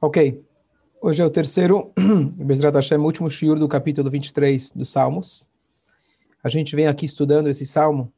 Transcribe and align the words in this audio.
Ok. 0.00 0.44
Hoje 1.02 1.20
é 1.20 1.24
o 1.24 1.30
terceiro, 1.30 1.92
Bezrat 2.38 2.72
Hashem, 2.72 2.98
último 2.98 3.28
shiur 3.28 3.58
do 3.58 3.66
capítulo 3.66 4.08
23 4.08 4.70
dos 4.70 4.90
Salmos. 4.90 5.48
A 6.40 6.48
gente 6.48 6.76
vem 6.76 6.86
aqui 6.86 7.04
estudando 7.04 7.48
esse 7.48 7.66
salmo. 7.66 8.12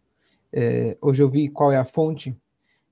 É, 0.52 0.98
hoje 1.00 1.22
eu 1.22 1.28
vi 1.30 1.48
qual 1.48 1.72
é 1.72 1.78
a 1.78 1.84
fonte 1.86 2.36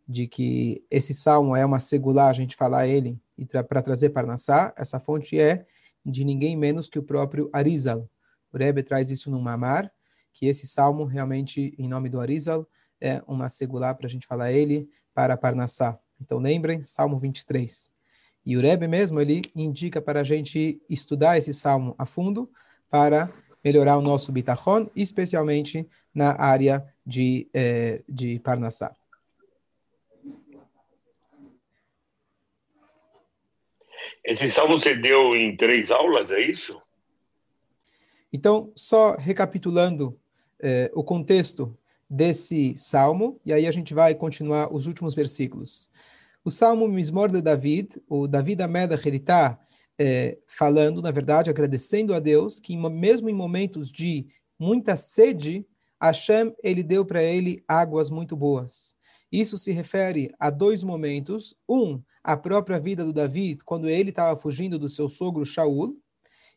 de 0.09 0.27
que 0.27 0.83
esse 0.91 1.13
salmo 1.13 1.55
é 1.55 1.67
uma 1.67 1.81
segular, 1.81 2.31
a 2.31 2.33
gente 2.33 2.57
falar 2.57 2.87
ele 2.87 3.21
e 3.37 3.45
tra 3.45 3.63
para 3.63 3.83
trazer 3.83 4.09
para 4.09 4.27
Nassá. 4.27 4.73
Essa 4.75 4.99
fonte 4.99 5.39
é 5.39 5.67
de 6.03 6.25
ninguém 6.25 6.57
menos 6.57 6.89
que 6.89 6.99
o 6.99 7.03
próprio 7.03 7.51
Arizal. 7.53 8.09
O 8.51 8.57
Rebbe 8.57 8.83
traz 8.83 9.11
isso 9.11 9.31
no 9.31 9.39
Mamar, 9.39 9.93
que 10.33 10.47
esse 10.47 10.67
salmo 10.67 11.05
realmente, 11.05 11.75
em 11.79 11.89
nome 11.89 12.09
do 12.09 12.21
Arizal, 12.21 12.67
é 12.99 13.23
uma 13.29 13.51
segular 13.51 13.97
para 13.97 14.07
a 14.07 14.11
gente 14.11 14.27
falar 14.27 14.51
ele 14.51 14.89
para 15.13 15.37
Parnassá. 15.37 15.99
Então 16.19 16.39
lembrem, 16.39 16.81
Salmo 16.81 17.19
23. 17.19 17.98
E 18.49 18.57
o 18.57 18.63
Rebbe 18.63 18.89
mesmo, 18.89 19.21
ele 19.21 19.43
indica 19.55 20.01
para 20.01 20.23
a 20.23 20.25
gente 20.25 20.81
estudar 20.89 21.37
esse 21.37 21.53
salmo 21.53 21.95
a 21.99 22.07
fundo 22.07 22.51
para 22.89 23.31
melhorar 23.63 23.99
o 23.99 24.01
nosso 24.01 24.33
bitachon, 24.33 24.89
especialmente 24.97 25.87
na 26.15 26.35
área 26.41 26.83
de, 27.05 27.47
eh, 27.53 28.03
de 28.09 28.39
Parnassá. 28.39 28.97
Esse 34.25 34.51
salmo 34.51 34.81
você 34.81 34.95
deu 34.95 35.37
em 35.37 35.55
três 35.55 35.91
aulas, 35.91 36.31
é 36.31 36.41
isso? 36.41 36.81
Então, 38.33 38.73
só 38.75 39.15
recapitulando 39.17 40.19
eh, 40.59 40.91
o 40.95 41.05
contexto 41.05 41.77
desse 42.09 42.75
salmo, 42.79 43.39
e 43.45 43.53
aí 43.53 43.67
a 43.67 43.71
gente 43.71 43.93
vai 43.93 44.15
continuar 44.15 44.73
os 44.73 44.87
últimos 44.87 45.15
versículos. 45.15 45.91
O 46.49 46.51
Salmo 46.51 46.89
Mismor 46.89 47.31
de 47.31 47.43
David, 47.43 48.01
o 48.09 48.27
David 48.27 48.63
Ameda, 48.63 48.99
ele 49.05 49.19
está 49.19 49.61
é, 50.01 50.39
falando, 50.47 51.03
na 51.03 51.11
verdade, 51.11 51.51
agradecendo 51.51 52.15
a 52.15 52.19
Deus, 52.19 52.59
que 52.59 52.75
mesmo 52.75 53.29
em 53.29 53.35
momentos 53.35 53.93
de 53.93 54.27
muita 54.59 54.97
sede, 54.97 55.67
Hashem, 56.01 56.55
ele 56.65 56.83
deu 56.83 57.05
para 57.05 57.23
ele 57.23 57.63
águas 57.69 58.09
muito 58.09 58.35
boas. 58.35 58.97
Isso 59.31 59.59
se 59.59 59.73
refere 59.73 60.33
a 60.41 60.49
dois 60.49 60.83
momentos. 60.83 61.55
Um, 61.69 62.01
a 62.25 62.35
própria 62.35 62.81
vida 62.81 63.05
do 63.05 63.13
David, 63.13 63.63
quando 63.63 63.87
ele 63.87 64.09
estava 64.09 64.35
fugindo 64.35 64.79
do 64.79 64.89
seu 64.89 65.07
sogro 65.07 65.45
Shaul, 65.45 65.99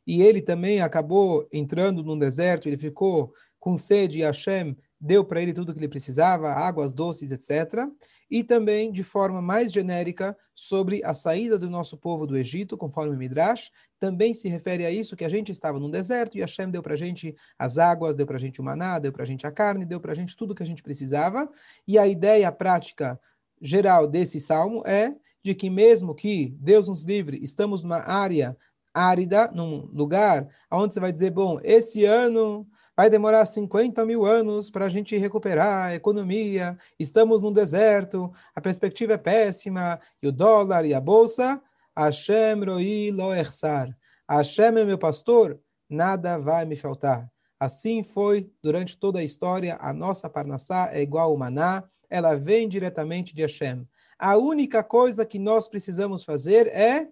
e 0.07 0.21
ele 0.21 0.41
também 0.41 0.79
acabou 0.79 1.45
entrando 1.51 2.01
num 2.01 2.17
deserto, 2.17 2.65
ele 2.65 2.77
ficou 2.77 3.33
com 3.59 3.77
sede 3.77 4.19
e 4.19 4.23
Hashem 4.23 4.73
deu 5.01 5.25
para 5.25 5.41
ele 5.41 5.51
tudo 5.51 5.69
o 5.69 5.73
que 5.73 5.79
ele 5.79 5.87
precisava, 5.87 6.51
águas 6.51 6.93
doces, 6.93 7.31
etc. 7.31 7.87
E 8.29 8.43
também, 8.43 8.91
de 8.91 9.01
forma 9.01 9.41
mais 9.41 9.73
genérica, 9.73 10.37
sobre 10.53 11.03
a 11.03 11.13
saída 11.15 11.57
do 11.57 11.69
nosso 11.69 11.97
povo 11.97 12.27
do 12.27 12.37
Egito, 12.37 12.77
conforme 12.77 13.15
o 13.15 13.17
Midrash, 13.17 13.71
também 13.99 14.31
se 14.31 14.47
refere 14.47 14.85
a 14.85 14.91
isso, 14.91 15.15
que 15.15 15.25
a 15.25 15.29
gente 15.29 15.51
estava 15.51 15.79
num 15.79 15.89
deserto 15.89 16.37
e 16.37 16.41
Hashem 16.41 16.69
deu 16.69 16.83
para 16.83 16.93
a 16.93 16.97
gente 16.97 17.35
as 17.57 17.79
águas, 17.79 18.15
deu 18.15 18.27
para 18.27 18.37
a 18.37 18.39
gente 18.39 18.61
o 18.61 18.63
maná, 18.63 18.99
deu 18.99 19.11
para 19.11 19.23
a 19.23 19.25
gente 19.25 19.47
a 19.47 19.51
carne, 19.51 19.85
deu 19.85 19.99
para 19.99 20.11
a 20.11 20.15
gente 20.15 20.37
tudo 20.37 20.51
o 20.51 20.55
que 20.55 20.63
a 20.63 20.67
gente 20.67 20.83
precisava. 20.83 21.49
E 21.87 21.97
a 21.97 22.05
ideia 22.05 22.51
prática 22.51 23.19
geral 23.59 24.07
desse 24.07 24.39
salmo 24.39 24.83
é 24.85 25.15
de 25.43 25.55
que 25.55 25.69
mesmo 25.69 26.13
que 26.13 26.55
Deus 26.59 26.87
nos 26.87 27.03
livre, 27.03 27.39
estamos 27.41 27.81
numa 27.81 27.99
área 27.99 28.55
árida, 28.93 29.51
num 29.51 29.87
lugar 29.91 30.47
onde 30.71 30.93
você 30.93 30.99
vai 30.99 31.11
dizer, 31.11 31.31
bom, 31.31 31.59
esse 31.63 32.05
ano 32.05 32.67
vai 32.95 33.09
demorar 33.09 33.45
50 33.45 34.05
mil 34.05 34.25
anos 34.25 34.69
para 34.69 34.85
a 34.85 34.89
gente 34.89 35.17
recuperar 35.17 35.87
a 35.87 35.95
economia, 35.95 36.77
estamos 36.99 37.41
num 37.41 37.51
deserto, 37.51 38.31
a 38.55 38.61
perspectiva 38.61 39.13
é 39.13 39.17
péssima, 39.17 39.99
e 40.21 40.27
o 40.27 40.31
dólar 40.31 40.85
e 40.85 40.93
a 40.93 41.01
bolsa, 41.01 41.61
Hashem 41.97 42.63
roi 42.63 43.11
lo 43.11 43.33
ersar. 43.33 43.95
Hashem 44.29 44.77
é 44.77 44.85
meu 44.85 44.97
pastor, 44.97 45.59
nada 45.89 46.37
vai 46.37 46.65
me 46.65 46.75
faltar. 46.75 47.29
Assim 47.59 48.03
foi 48.03 48.51
durante 48.61 48.97
toda 48.97 49.19
a 49.19 49.23
história, 49.23 49.77
a 49.79 49.93
nossa 49.93 50.29
Parnassá 50.29 50.89
é 50.91 51.01
igual 51.01 51.31
ao 51.31 51.37
maná, 51.37 51.83
ela 52.09 52.35
vem 52.35 52.67
diretamente 52.67 53.33
de 53.33 53.41
Hashem. 53.41 53.87
A 54.17 54.35
única 54.35 54.83
coisa 54.83 55.25
que 55.25 55.39
nós 55.39 55.67
precisamos 55.67 56.23
fazer 56.23 56.67
é 56.67 57.07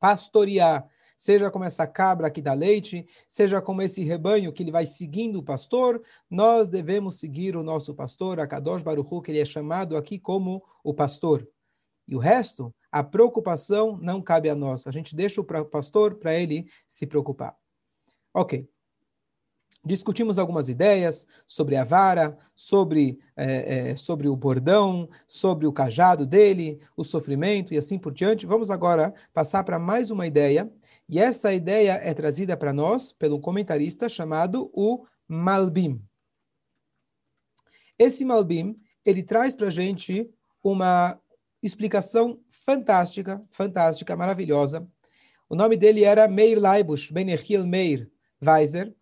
pastorear 0.00 0.88
seja 1.18 1.50
como 1.50 1.64
essa 1.64 1.84
cabra 1.84 2.30
que 2.30 2.40
dá 2.40 2.54
leite, 2.54 3.04
seja 3.26 3.60
como 3.60 3.82
esse 3.82 4.04
rebanho 4.04 4.52
que 4.52 4.62
ele 4.62 4.70
vai 4.70 4.86
seguindo 4.86 5.40
o 5.40 5.42
pastor, 5.42 6.00
nós 6.30 6.68
devemos 6.68 7.18
seguir 7.18 7.56
o 7.56 7.62
nosso 7.64 7.92
pastor, 7.92 8.38
a 8.38 8.46
Kadosh 8.46 8.82
Baruchu, 8.82 9.20
que 9.20 9.32
ele 9.32 9.40
é 9.40 9.44
chamado 9.44 9.96
aqui 9.96 10.18
como 10.18 10.62
o 10.84 10.94
pastor. 10.94 11.46
E 12.06 12.14
o 12.14 12.20
resto, 12.20 12.72
a 12.90 13.02
preocupação 13.02 13.98
não 14.00 14.22
cabe 14.22 14.48
a 14.48 14.54
nós. 14.54 14.86
A 14.86 14.92
gente 14.92 15.14
deixa 15.14 15.40
o 15.40 15.44
pastor 15.44 16.14
para 16.14 16.34
ele 16.34 16.66
se 16.86 17.06
preocupar. 17.06 17.54
Ok 18.32 18.66
discutimos 19.84 20.38
algumas 20.38 20.68
ideias 20.68 21.26
sobre 21.46 21.76
a 21.76 21.84
vara, 21.84 22.36
sobre, 22.54 23.18
é, 23.36 23.90
é, 23.90 23.96
sobre 23.96 24.28
o 24.28 24.36
bordão, 24.36 25.08
sobre 25.26 25.66
o 25.66 25.72
cajado 25.72 26.26
dele, 26.26 26.80
o 26.96 27.04
sofrimento 27.04 27.72
e 27.72 27.78
assim 27.78 27.98
por 27.98 28.12
diante. 28.12 28.46
Vamos 28.46 28.70
agora 28.70 29.14
passar 29.32 29.64
para 29.64 29.78
mais 29.78 30.10
uma 30.10 30.26
ideia, 30.26 30.70
e 31.08 31.18
essa 31.18 31.52
ideia 31.52 31.92
é 32.02 32.12
trazida 32.12 32.56
para 32.56 32.72
nós 32.72 33.12
pelo 33.12 33.40
comentarista 33.40 34.08
chamado 34.08 34.70
o 34.74 35.06
Malbim. 35.26 36.02
Esse 37.98 38.24
Malbim, 38.24 38.78
ele 39.04 39.22
traz 39.22 39.56
para 39.56 39.68
a 39.68 39.70
gente 39.70 40.30
uma 40.62 41.18
explicação 41.62 42.40
fantástica, 42.48 43.40
fantástica, 43.50 44.14
maravilhosa. 44.14 44.86
O 45.48 45.56
nome 45.56 45.76
dele 45.76 46.04
era 46.04 46.28
Meir 46.28 46.60
Leibush, 46.60 47.10
Benechil 47.10 47.66
Meir 47.66 48.10
Weiser, 48.40 48.94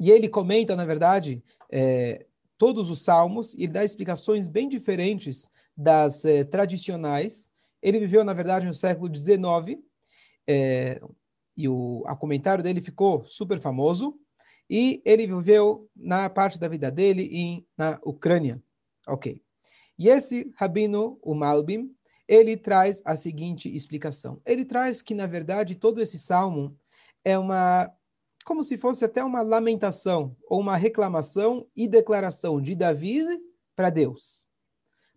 e 0.00 0.10
ele 0.10 0.30
comenta, 0.30 0.74
na 0.74 0.86
verdade, 0.86 1.44
é, 1.70 2.24
todos 2.56 2.88
os 2.88 3.02
salmos, 3.02 3.52
e 3.54 3.64
ele 3.64 3.72
dá 3.72 3.84
explicações 3.84 4.48
bem 4.48 4.66
diferentes 4.66 5.50
das 5.76 6.24
é, 6.24 6.42
tradicionais. 6.42 7.50
Ele 7.82 8.00
viveu, 8.00 8.24
na 8.24 8.32
verdade, 8.32 8.66
no 8.66 8.72
século 8.72 9.14
XIX, 9.14 9.78
é, 10.48 11.02
e 11.54 11.68
o 11.68 12.02
comentário 12.18 12.64
dele 12.64 12.80
ficou 12.80 13.22
super 13.26 13.60
famoso, 13.60 14.18
e 14.70 15.02
ele 15.04 15.26
viveu 15.26 15.86
na 15.94 16.30
parte 16.30 16.58
da 16.58 16.66
vida 16.66 16.90
dele 16.90 17.28
em, 17.30 17.66
na 17.76 18.00
Ucrânia. 18.02 18.62
Ok. 19.06 19.42
E 19.98 20.08
esse 20.08 20.50
rabino, 20.56 21.18
o 21.20 21.34
Malbim, 21.34 21.94
ele 22.26 22.56
traz 22.56 23.02
a 23.04 23.16
seguinte 23.16 23.68
explicação. 23.74 24.40
Ele 24.46 24.64
traz 24.64 25.02
que, 25.02 25.12
na 25.14 25.26
verdade, 25.26 25.74
todo 25.74 26.00
esse 26.00 26.18
salmo 26.18 26.74
é 27.22 27.36
uma 27.36 27.92
como 28.50 28.64
se 28.64 28.76
fosse 28.76 29.04
até 29.04 29.22
uma 29.22 29.42
lamentação 29.42 30.36
ou 30.48 30.58
uma 30.58 30.74
reclamação 30.74 31.68
e 31.76 31.86
declaração 31.86 32.60
de 32.60 32.74
Davi 32.74 33.22
para 33.76 33.90
Deus. 33.90 34.44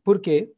Por 0.03 0.19
quê? 0.19 0.53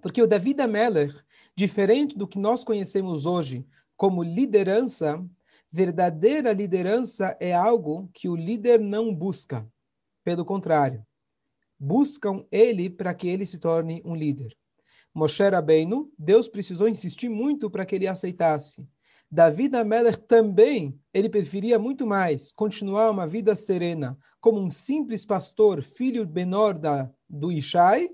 Porque 0.00 0.22
o 0.22 0.26
Davi 0.28 0.54
Ameller, 0.60 1.12
diferente 1.56 2.16
do 2.16 2.28
que 2.28 2.38
nós 2.38 2.62
conhecemos 2.62 3.26
hoje 3.26 3.66
como 3.96 4.22
liderança, 4.22 5.20
verdadeira 5.68 6.52
liderança 6.52 7.36
é 7.40 7.52
algo 7.52 8.08
que 8.14 8.28
o 8.28 8.36
líder 8.36 8.78
não 8.78 9.12
busca. 9.12 9.68
Pelo 10.22 10.44
contrário, 10.44 11.04
buscam 11.76 12.46
ele 12.52 12.88
para 12.88 13.12
que 13.12 13.26
ele 13.26 13.44
se 13.44 13.58
torne 13.58 14.00
um 14.04 14.14
líder. 14.14 14.56
Moshe 15.12 15.42
Rabbeinu, 15.42 16.08
Deus 16.16 16.46
precisou 16.46 16.88
insistir 16.88 17.28
muito 17.28 17.68
para 17.68 17.84
que 17.84 17.96
ele 17.96 18.06
aceitasse. 18.06 18.88
Davi 19.30 19.68
Amelech 19.74 20.20
também, 20.20 20.98
ele 21.12 21.28
preferia 21.28 21.78
muito 21.78 22.06
mais 22.06 22.50
continuar 22.50 23.10
uma 23.10 23.26
vida 23.26 23.54
serena 23.54 24.18
como 24.40 24.58
um 24.58 24.70
simples 24.70 25.26
pastor, 25.26 25.82
filho 25.82 26.26
menor 26.26 26.78
da, 26.78 27.10
do 27.28 27.52
Ishai, 27.52 28.08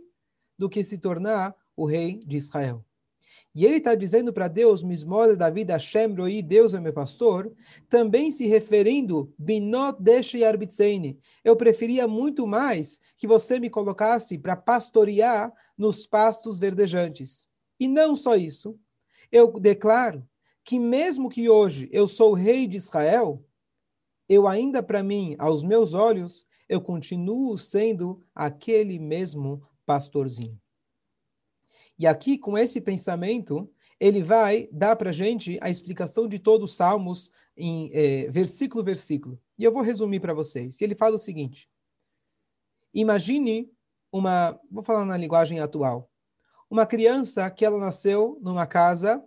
do 0.58 0.68
que 0.68 0.82
se 0.82 0.98
tornar 0.98 1.54
o 1.76 1.86
rei 1.86 2.18
de 2.26 2.36
Israel. 2.36 2.84
E 3.54 3.64
ele 3.64 3.76
está 3.76 3.94
dizendo 3.94 4.32
para 4.32 4.48
Deus, 4.48 4.82
Mismode 4.82 5.36
Davi 5.36 5.64
Roi, 6.16 6.42
Deus 6.42 6.74
é 6.74 6.80
meu 6.80 6.92
pastor, 6.92 7.54
também 7.88 8.28
se 8.28 8.48
referindo, 8.48 9.32
Binot 9.38 10.02
Deshe 10.02 10.38
Yarbitzeini. 10.38 11.16
Eu 11.44 11.54
preferia 11.54 12.08
muito 12.08 12.44
mais 12.44 12.98
que 13.16 13.28
você 13.28 13.60
me 13.60 13.70
colocasse 13.70 14.36
para 14.36 14.56
pastorear 14.56 15.52
nos 15.78 16.04
pastos 16.04 16.58
verdejantes. 16.58 17.46
E 17.78 17.86
não 17.86 18.16
só 18.16 18.34
isso, 18.34 18.76
eu 19.30 19.52
declaro 19.52 20.26
que 20.64 20.78
mesmo 20.78 21.28
que 21.28 21.48
hoje 21.48 21.88
eu 21.92 22.08
sou 22.08 22.32
rei 22.32 22.66
de 22.66 22.78
Israel, 22.78 23.44
eu 24.28 24.48
ainda 24.48 24.82
para 24.82 25.02
mim, 25.02 25.36
aos 25.38 25.62
meus 25.62 25.92
olhos, 25.92 26.46
eu 26.68 26.80
continuo 26.80 27.58
sendo 27.58 28.24
aquele 28.34 28.98
mesmo 28.98 29.62
pastorzinho. 29.84 30.58
E 31.98 32.06
aqui, 32.06 32.38
com 32.38 32.56
esse 32.56 32.80
pensamento, 32.80 33.70
ele 34.00 34.22
vai 34.22 34.68
dar 34.72 34.96
para 34.96 35.10
a 35.10 35.12
gente 35.12 35.58
a 35.60 35.70
explicação 35.70 36.26
de 36.26 36.38
todos 36.38 36.70
os 36.70 36.76
salmos 36.76 37.30
em 37.56 37.90
eh, 37.92 38.28
versículo 38.30 38.82
versículo. 38.82 39.40
E 39.56 39.62
eu 39.62 39.72
vou 39.72 39.82
resumir 39.82 40.18
para 40.18 40.34
vocês. 40.34 40.80
Ele 40.80 40.94
fala 40.94 41.14
o 41.14 41.18
seguinte: 41.18 41.68
Imagine 42.92 43.70
uma, 44.10 44.58
vou 44.70 44.82
falar 44.82 45.04
na 45.04 45.16
linguagem 45.16 45.60
atual, 45.60 46.10
uma 46.68 46.86
criança 46.86 47.48
que 47.50 47.64
ela 47.64 47.78
nasceu 47.78 48.38
numa 48.40 48.66
casa 48.66 49.22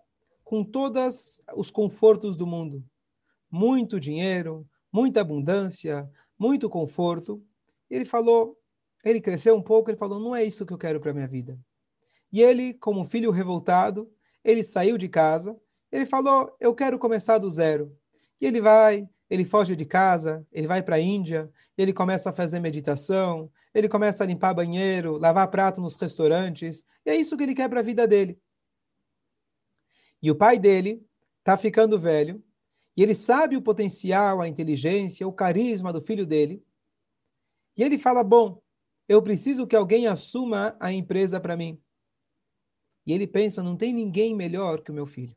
com 0.48 0.64
todos 0.64 1.42
os 1.58 1.70
confortos 1.70 2.38
do 2.38 2.48
mundo. 2.48 2.82
Muito 3.52 4.00
dinheiro, 4.00 4.66
muita 4.90 5.20
abundância, 5.20 6.10
muito 6.40 6.70
conforto. 6.70 7.44
Ele 7.90 8.06
falou, 8.06 8.58
ele 9.04 9.20
cresceu 9.20 9.58
um 9.58 9.62
pouco, 9.62 9.90
ele 9.90 9.98
falou, 9.98 10.22
não 10.22 10.34
é 10.34 10.46
isso 10.46 10.66
que 10.66 10.72
eu 10.72 10.78
quero 10.78 11.02
para 11.02 11.14
minha 11.14 11.28
vida. 11.28 11.60
E 12.32 12.42
ele, 12.42 12.74
como 12.76 13.04
filho 13.04 13.30
revoltado, 13.30 14.10
ele 14.42 14.64
saiu 14.64 14.98
de 14.98 15.10
casa, 15.10 15.54
ele 15.92 16.06
falou, 16.06 16.56
eu 16.62 16.74
quero 16.74 16.98
começar 16.98 17.40
do 17.40 17.50
zero. 17.50 17.94
E 18.40 18.46
ele 18.46 18.62
vai, 18.62 19.06
ele 19.30 19.44
foge 19.44 19.76
de 19.76 19.86
casa, 19.86 20.48
ele 20.50 20.66
vai 20.66 20.82
para 20.82 20.96
a 20.96 21.02
Índia, 21.02 21.52
ele 21.78 21.92
começa 21.92 22.30
a 22.30 22.34
fazer 22.34 22.62
meditação, 22.62 23.52
ele 23.74 23.90
começa 23.90 24.24
a 24.24 24.28
limpar 24.28 24.54
banheiro, 24.54 25.18
lavar 25.18 25.50
prato 25.50 25.82
nos 25.82 25.98
restaurantes, 25.98 26.86
e 27.06 27.10
é 27.10 27.16
isso 27.18 27.36
que 27.36 27.44
ele 27.44 27.54
quer 27.54 27.68
para 27.68 27.82
a 27.82 27.84
vida 27.84 28.08
dele. 28.08 28.40
E 30.22 30.32
o 30.32 30.36
pai 30.36 30.58
dele 30.58 31.06
está 31.40 31.58
ficando 31.58 32.00
velho, 32.00 32.44
e 32.96 33.04
ele 33.04 33.14
sabe 33.14 33.56
o 33.56 33.62
potencial, 33.62 34.42
a 34.42 34.48
inteligência, 34.48 35.28
o 35.28 35.34
carisma 35.34 35.94
do 35.94 36.02
filho 36.02 36.26
dele, 36.26 36.64
e 37.78 37.84
ele 37.84 37.98
fala: 37.98 38.24
Bom, 38.24 38.62
eu 39.08 39.22
preciso 39.22 39.68
que 39.68 39.76
alguém 39.76 40.08
assuma 40.08 40.76
a 40.80 40.92
empresa 40.92 41.40
para 41.40 41.56
mim. 41.56 41.80
E 43.06 43.14
ele 43.14 43.26
pensa: 43.26 43.64
não 43.64 43.78
tem 43.78 43.94
ninguém 43.94 44.36
melhor 44.36 44.82
que 44.82 44.92
o 44.92 44.94
meu 44.94 45.06
filho. 45.06 45.36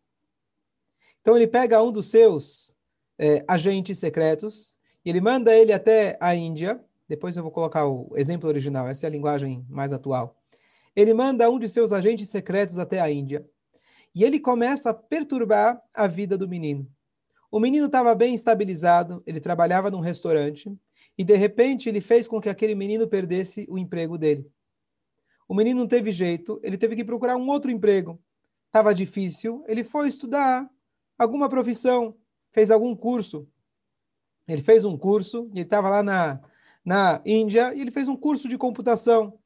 Então 1.21 1.37
ele 1.37 1.47
pega 1.47 1.83
um 1.83 1.93
dos 1.93 2.07
seus 2.07 2.77
é, 3.19 3.45
agentes 3.47 3.99
secretos 3.99 4.79
e 5.05 5.11
ele 5.11 5.21
manda 5.21 5.55
ele 5.55 5.73
até 5.73 6.19
a 6.21 6.35
Índia. 6.35 6.83
Depois 7.07 7.37
eu 7.37 7.43
vou 7.43 7.53
colocar 7.53 7.87
o 7.87 8.13
exemplo 8.17 8.49
original, 8.49 8.89
essa 8.89 9.07
é 9.07 9.09
a 9.09 9.11
linguagem 9.11 9.65
mais 9.69 9.93
atual. 9.93 10.37
Ele 10.97 11.15
manda 11.15 11.49
um 11.49 11.59
de 11.59 11.69
seus 11.69 11.93
agentes 11.93 12.29
secretos 12.29 12.79
até 12.79 13.01
a 13.01 13.11
Índia 13.11 13.49
e 14.15 14.25
ele 14.25 14.41
começa 14.41 14.91
a 14.91 14.95
perturbar 14.95 15.81
a 15.95 16.07
vida 16.07 16.37
do 16.37 16.49
menino. 16.49 16.91
O 17.51 17.59
menino 17.59 17.87
estava 17.87 18.15
bem 18.15 18.35
estabilizado, 18.35 19.23
ele 19.27 19.41
trabalhava 19.41 19.91
num 19.91 20.01
restaurante 20.01 20.73
e 21.19 21.25
de 21.25 21.35
repente 21.35 21.89
ele 21.89 22.01
fez 22.01 22.29
com 22.29 22.41
que 22.41 22.49
aquele 22.49 22.75
menino 22.75 23.09
perdesse 23.09 23.67
o 23.69 23.77
emprego 23.77 24.17
dele. 24.17 24.49
O 25.49 25.55
menino 25.55 25.81
não 25.81 25.89
teve 25.89 26.13
jeito, 26.13 26.61
ele 26.63 26.79
teve 26.79 26.95
que 26.95 27.05
procurar 27.05 27.37
um 27.37 27.49
outro 27.49 27.71
emprego. 27.71 28.21
Estava 28.67 28.95
difícil, 28.95 29.65
ele 29.67 29.83
foi 29.83 30.09
estudar 30.09 30.71
alguma 31.19 31.49
profissão, 31.49 32.17
fez 32.53 32.71
algum 32.71 32.95
curso. 32.95 33.49
Ele 34.47 34.63
fez 34.63 34.85
um 34.85 34.97
curso, 34.97 35.51
ele 35.53 35.63
estava 35.63 35.89
lá 35.89 36.05
na, 36.05 36.41
na 36.85 37.21
Índia, 37.27 37.75
e 37.75 37.81
ele 37.81 37.91
fez 37.91 38.07
um 38.07 38.17
curso 38.17 38.49
de 38.49 38.57
computação. 38.57 39.39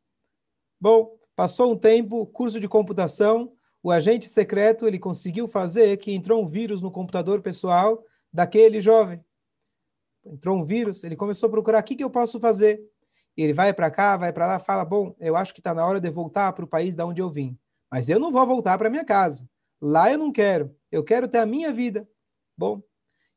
Bom, 0.78 1.18
passou 1.34 1.72
um 1.72 1.76
tempo, 1.76 2.26
curso 2.26 2.60
de 2.60 2.68
computação, 2.68 3.52
o 3.84 3.92
agente 3.92 4.26
secreto 4.26 4.88
ele 4.88 4.98
conseguiu 4.98 5.46
fazer 5.46 5.98
que 5.98 6.10
entrou 6.10 6.42
um 6.42 6.46
vírus 6.46 6.80
no 6.80 6.90
computador 6.90 7.42
pessoal 7.42 8.02
daquele 8.32 8.80
jovem. 8.80 9.22
Entrou 10.24 10.56
um 10.56 10.64
vírus, 10.64 11.04
ele 11.04 11.14
começou 11.14 11.48
a 11.48 11.50
procurar 11.50 11.80
o 11.80 11.82
que, 11.82 11.94
que 11.94 12.02
eu 12.02 12.08
posso 12.08 12.40
fazer. 12.40 12.80
E 13.36 13.42
ele 13.42 13.52
vai 13.52 13.74
para 13.74 13.90
cá, 13.90 14.16
vai 14.16 14.32
para 14.32 14.46
lá, 14.46 14.58
fala: 14.58 14.86
Bom, 14.86 15.14
eu 15.20 15.36
acho 15.36 15.52
que 15.52 15.60
está 15.60 15.74
na 15.74 15.84
hora 15.84 16.00
de 16.00 16.08
voltar 16.08 16.50
para 16.54 16.64
o 16.64 16.68
país 16.68 16.94
da 16.94 17.04
onde 17.04 17.20
eu 17.20 17.28
vim. 17.28 17.58
Mas 17.92 18.08
eu 18.08 18.18
não 18.18 18.32
vou 18.32 18.46
voltar 18.46 18.78
para 18.78 18.88
minha 18.88 19.04
casa. 19.04 19.46
Lá 19.78 20.10
eu 20.10 20.16
não 20.16 20.32
quero. 20.32 20.74
Eu 20.90 21.04
quero 21.04 21.28
ter 21.28 21.38
a 21.38 21.46
minha 21.46 21.70
vida. 21.70 22.08
Bom, 22.56 22.82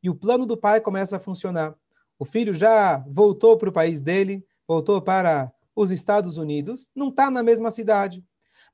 e 0.01 0.09
o 0.09 0.15
plano 0.15 0.45
do 0.45 0.55
pai 0.55 0.79
começa 0.79 1.17
a 1.17 1.19
funcionar. 1.19 1.75
O 2.17 2.23
filho 2.23 2.53
já 2.53 3.03
voltou 3.09 3.57
para 3.57 3.67
o 3.67 3.73
país 3.73 3.99
dele, 3.99 4.45
voltou 4.65 5.01
para 5.01 5.51
os 5.75 5.91
Estados 5.91 6.37
Unidos, 6.37 6.89
não 6.95 7.09
está 7.09 7.29
na 7.29 7.43
mesma 7.43 7.69
cidade. 7.69 8.23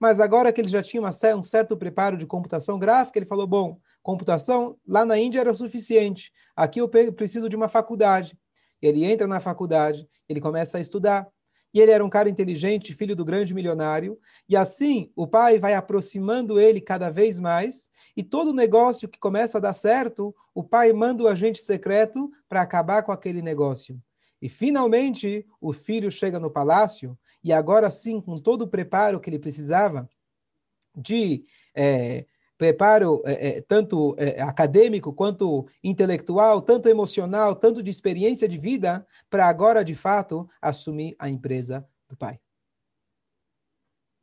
Mas 0.04 0.20
agora 0.20 0.52
que 0.52 0.60
ele 0.60 0.68
já 0.68 0.84
tinha 0.84 1.02
uma, 1.02 1.12
um 1.38 1.44
certo 1.46 1.78
preparo 1.78 2.18
de 2.18 2.26
computação 2.26 2.78
gráfica, 2.78 3.18
ele 3.18 3.26
falou: 3.26 3.48
bom, 3.48 3.80
computação 4.02 4.76
lá 4.86 5.06
na 5.06 5.18
Índia 5.18 5.40
era 5.40 5.54
suficiente, 5.54 6.30
aqui 6.54 6.82
eu 6.82 6.90
preciso 6.90 7.48
de 7.48 7.56
uma 7.56 7.70
faculdade. 7.70 8.38
Ele 8.82 9.06
entra 9.06 9.28
na 9.28 9.40
faculdade, 9.40 10.06
ele 10.28 10.42
começa 10.42 10.78
a 10.78 10.82
estudar. 10.82 11.26
E 11.74 11.80
ele 11.80 11.90
era 11.90 12.04
um 12.04 12.10
cara 12.10 12.30
inteligente, 12.30 12.94
filho 12.94 13.16
do 13.16 13.24
grande 13.24 13.54
milionário. 13.54 14.20
E 14.50 14.58
assim, 14.58 15.10
o 15.16 15.26
pai 15.26 15.58
vai 15.58 15.74
aproximando 15.74 16.60
ele 16.60 16.82
cada 16.82 17.10
vez 17.10 17.40
mais. 17.40 17.90
E 18.16 18.22
todo 18.22 18.54
negócio 18.54 19.08
que 19.08 19.18
começa 19.18 19.58
a 19.58 19.62
dar 19.62 19.74
certo, 19.74 20.36
o 20.54 20.66
pai 20.66 20.92
manda 20.92 21.24
o 21.24 21.30
agente 21.30 21.64
secreto 21.64 22.30
para 22.50 22.62
acabar 22.62 23.04
com 23.04 23.14
aquele 23.14 23.42
negócio. 23.42 23.98
E 24.42 24.50
finalmente, 24.50 25.48
o 25.62 25.72
filho 25.72 26.12
chega 26.12 26.42
no 26.42 26.52
palácio. 26.52 27.18
E 27.44 27.52
agora 27.52 27.90
sim, 27.92 28.22
com 28.22 28.38
todo 28.38 28.64
o 28.64 28.68
preparo 28.68 29.20
que 29.20 29.30
ele 29.30 29.40
precisava 29.40 30.10
de 30.96 31.46
é, 31.76 32.26
preparo 32.58 33.22
é, 33.26 33.48
é, 33.48 33.62
tanto 33.62 34.16
é, 34.18 34.42
acadêmico 34.42 35.12
quanto 35.12 35.68
intelectual, 35.84 36.62
tanto 36.62 36.88
emocional, 36.88 37.56
tanto 37.56 37.84
de 37.84 37.92
experiência 37.92 38.48
de 38.48 38.58
vida, 38.58 39.06
para 39.30 39.48
agora, 39.48 39.84
de 39.84 39.96
fato, 39.96 40.48
assumir 40.62 41.16
a 41.20 41.30
empresa 41.30 41.86
do 42.08 42.16
pai. 42.16 42.40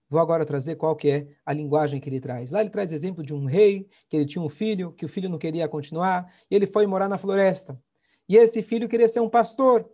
Vou 0.08 0.18
agora 0.18 0.44
trazer 0.44 0.74
qual 0.74 0.96
que 0.96 1.08
é 1.08 1.28
a 1.46 1.52
linguagem 1.52 2.00
que 2.00 2.08
ele 2.08 2.20
traz. 2.20 2.50
Lá 2.50 2.60
ele 2.60 2.70
traz 2.70 2.92
exemplo 2.92 3.22
de 3.22 3.32
um 3.32 3.44
rei, 3.44 3.86
que 4.08 4.16
ele 4.16 4.26
tinha 4.26 4.42
um 4.42 4.48
filho, 4.48 4.92
que 4.92 5.04
o 5.04 5.08
filho 5.08 5.28
não 5.28 5.38
queria 5.38 5.68
continuar, 5.68 6.32
e 6.50 6.56
ele 6.56 6.66
foi 6.66 6.86
morar 6.86 7.08
na 7.08 7.16
floresta. 7.16 7.80
E 8.28 8.36
esse 8.36 8.62
filho 8.62 8.88
queria 8.88 9.08
ser 9.08 9.20
um 9.20 9.28
pastor. 9.28 9.88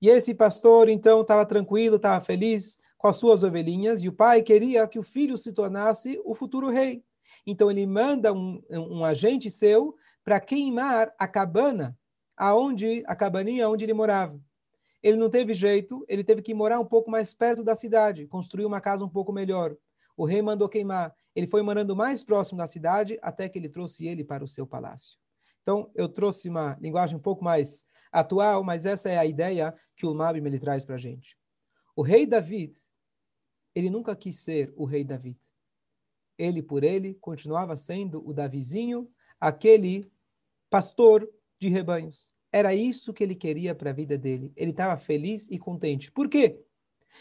E 0.00 0.08
esse 0.08 0.34
pastor, 0.34 0.88
então, 0.88 1.20
estava 1.20 1.44
tranquilo, 1.44 1.96
estava 1.96 2.24
feliz 2.24 2.80
com 2.96 3.08
as 3.08 3.16
suas 3.16 3.42
ovelhinhas, 3.42 4.02
e 4.02 4.08
o 4.08 4.12
pai 4.12 4.42
queria 4.42 4.86
que 4.86 4.98
o 4.98 5.02
filho 5.02 5.38
se 5.38 5.52
tornasse 5.52 6.20
o 6.24 6.34
futuro 6.34 6.68
rei. 6.68 7.02
Então 7.46 7.70
ele 7.70 7.86
manda 7.86 8.32
um, 8.32 8.62
um 8.70 9.04
agente 9.04 9.50
seu 9.50 9.94
para 10.24 10.38
queimar 10.38 11.12
a 11.18 11.26
cabana 11.26 11.96
aonde 12.36 13.02
a 13.06 13.16
cabaninha 13.16 13.68
onde 13.68 13.84
ele 13.84 13.94
morava. 13.94 14.40
Ele 15.02 15.16
não 15.16 15.30
teve 15.30 15.54
jeito, 15.54 16.04
ele 16.08 16.22
teve 16.22 16.42
que 16.42 16.52
morar 16.52 16.78
um 16.78 16.84
pouco 16.84 17.10
mais 17.10 17.32
perto 17.32 17.64
da 17.64 17.74
cidade, 17.74 18.26
construir 18.26 18.66
uma 18.66 18.80
casa 18.80 19.04
um 19.04 19.08
pouco 19.08 19.32
melhor. 19.32 19.74
O 20.16 20.26
rei 20.26 20.42
mandou 20.42 20.68
queimar. 20.68 21.14
Ele 21.34 21.46
foi 21.46 21.62
morando 21.62 21.96
mais 21.96 22.22
próximo 22.22 22.58
da 22.58 22.66
cidade 22.66 23.18
até 23.22 23.48
que 23.48 23.58
ele 23.58 23.68
trouxe 23.68 24.06
ele 24.06 24.22
para 24.22 24.44
o 24.44 24.48
seu 24.48 24.66
palácio. 24.66 25.18
Então, 25.62 25.90
eu 25.94 26.08
trouxe 26.08 26.48
uma 26.48 26.76
linguagem 26.80 27.16
um 27.16 27.20
pouco 27.20 27.42
mais 27.42 27.86
atual, 28.12 28.62
mas 28.64 28.86
essa 28.86 29.08
é 29.08 29.18
a 29.18 29.26
ideia 29.26 29.74
que 29.96 30.06
o 30.06 30.14
Mabim 30.14 30.44
ele 30.44 30.58
traz 30.58 30.84
para 30.84 30.96
a 30.96 30.98
gente. 30.98 31.36
O 31.94 32.02
rei 32.02 32.26
David, 32.26 32.76
ele 33.74 33.90
nunca 33.90 34.16
quis 34.16 34.38
ser 34.38 34.72
o 34.76 34.84
rei 34.84 35.04
David 35.04 35.38
ele 36.40 36.62
por 36.62 36.82
ele 36.82 37.14
continuava 37.20 37.76
sendo 37.76 38.26
o 38.26 38.32
Davizinho, 38.32 39.10
aquele 39.38 40.10
pastor 40.70 41.30
de 41.58 41.68
rebanhos. 41.68 42.34
Era 42.50 42.74
isso 42.74 43.12
que 43.12 43.22
ele 43.22 43.34
queria 43.34 43.74
para 43.74 43.90
a 43.90 43.92
vida 43.92 44.16
dele. 44.16 44.50
Ele 44.56 44.70
estava 44.70 44.96
feliz 44.96 45.50
e 45.50 45.58
contente. 45.58 46.10
Por 46.10 46.30
quê? 46.30 46.58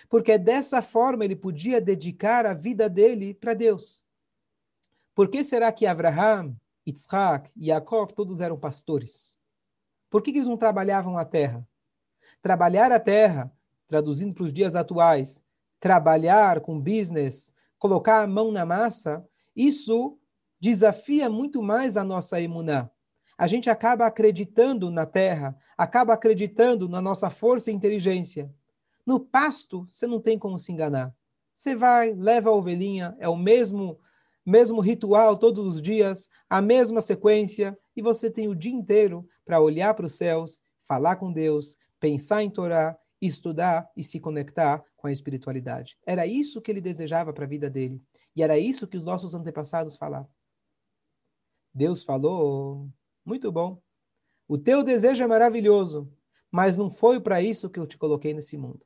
Porque 0.07 0.37
dessa 0.37 0.81
forma 0.81 1.25
ele 1.25 1.35
podia 1.35 1.81
dedicar 1.81 2.45
a 2.45 2.53
vida 2.53 2.89
dele 2.89 3.33
para 3.33 3.53
Deus. 3.53 4.05
Por 5.13 5.29
que 5.29 5.43
será 5.43 5.69
que 5.71 5.85
Abraham, 5.85 6.55
Isaac 6.85 7.51
Yaakov 7.57 8.13
todos 8.13 8.39
eram 8.39 8.57
pastores? 8.57 9.37
Por 10.09 10.21
que, 10.21 10.31
que 10.31 10.37
eles 10.39 10.47
não 10.47 10.57
trabalhavam 10.57 11.17
a 11.17 11.25
terra? 11.25 11.67
Trabalhar 12.41 12.91
a 12.91 12.99
terra, 12.99 13.51
traduzindo 13.87 14.33
para 14.33 14.43
os 14.43 14.53
dias 14.53 14.75
atuais, 14.75 15.43
trabalhar 15.79 16.59
com 16.61 16.79
business, 16.79 17.53
colocar 17.77 18.23
a 18.23 18.27
mão 18.27 18.51
na 18.51 18.65
massa, 18.65 19.25
isso 19.55 20.17
desafia 20.59 21.29
muito 21.29 21.61
mais 21.61 21.95
a 21.95 22.03
nossa 22.03 22.41
emuná. 22.41 22.89
A 23.37 23.47
gente 23.47 23.69
acaba 23.69 24.05
acreditando 24.05 24.91
na 24.91 25.05
terra, 25.05 25.57
acaba 25.77 26.13
acreditando 26.13 26.89
na 26.89 27.01
nossa 27.01 27.29
força 27.29 27.71
e 27.71 27.73
inteligência. 27.73 28.53
No 29.05 29.19
pasto, 29.19 29.85
você 29.87 30.05
não 30.05 30.19
tem 30.19 30.37
como 30.37 30.59
se 30.59 30.71
enganar. 30.71 31.13
Você 31.55 31.75
vai, 31.75 32.13
leva 32.13 32.49
a 32.49 32.53
ovelhinha, 32.53 33.15
é 33.19 33.29
o 33.29 33.37
mesmo 33.37 33.99
mesmo 34.45 34.81
ritual 34.81 35.37
todos 35.37 35.75
os 35.75 35.81
dias, 35.81 36.27
a 36.49 36.59
mesma 36.59 37.01
sequência, 37.01 37.77
e 37.99 38.01
você 38.01 38.31
tem 38.31 38.47
o 38.47 38.55
dia 38.55 38.71
inteiro 38.71 39.27
para 39.43 39.59
olhar 39.59 39.93
para 39.93 40.05
os 40.05 40.15
céus, 40.15 40.61
falar 40.81 41.17
com 41.17 41.33
Deus, 41.33 41.77
pensar 41.99 42.41
em 42.41 42.49
Torá, 42.49 42.97
estudar 43.21 43.91
e 43.93 44.05
se 44.05 44.21
conectar 44.21 44.81
com 44.95 45.07
a 45.07 45.11
espiritualidade. 45.11 45.97
Era 46.05 46.25
isso 46.25 46.61
que 46.61 46.71
ele 46.71 46.79
desejava 46.79 47.33
para 47.33 47.43
a 47.43 47.47
vida 47.47 47.69
dele. 47.69 48.01
E 48.33 48.41
era 48.41 48.57
isso 48.57 48.87
que 48.87 48.95
os 48.95 49.03
nossos 49.03 49.35
antepassados 49.35 49.97
falavam. 49.97 50.29
Deus 51.73 52.01
falou: 52.01 52.87
muito 53.25 53.51
bom. 53.51 53.81
O 54.47 54.57
teu 54.57 54.81
desejo 54.81 55.21
é 55.21 55.27
maravilhoso, 55.27 56.09
mas 56.49 56.77
não 56.77 56.89
foi 56.89 57.19
para 57.19 57.41
isso 57.41 57.69
que 57.69 57.81
eu 57.81 57.85
te 57.85 57.97
coloquei 57.97 58.33
nesse 58.33 58.57
mundo. 58.57 58.85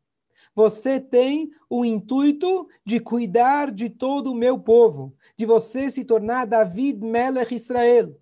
Você 0.55 1.00
tem 1.00 1.51
o 1.70 1.86
intuito 1.86 2.67
de 2.84 3.00
cuidar 3.00 3.72
de 3.72 3.91
todo 3.91 4.32
o 4.32 4.36
meu 4.36 4.60
povo, 4.60 5.15
de 5.38 5.46
você 5.46 5.91
se 5.91 6.03
tornar 6.03 6.46
David 6.46 7.00
Melech 7.00 7.53
Israel. 7.53 8.20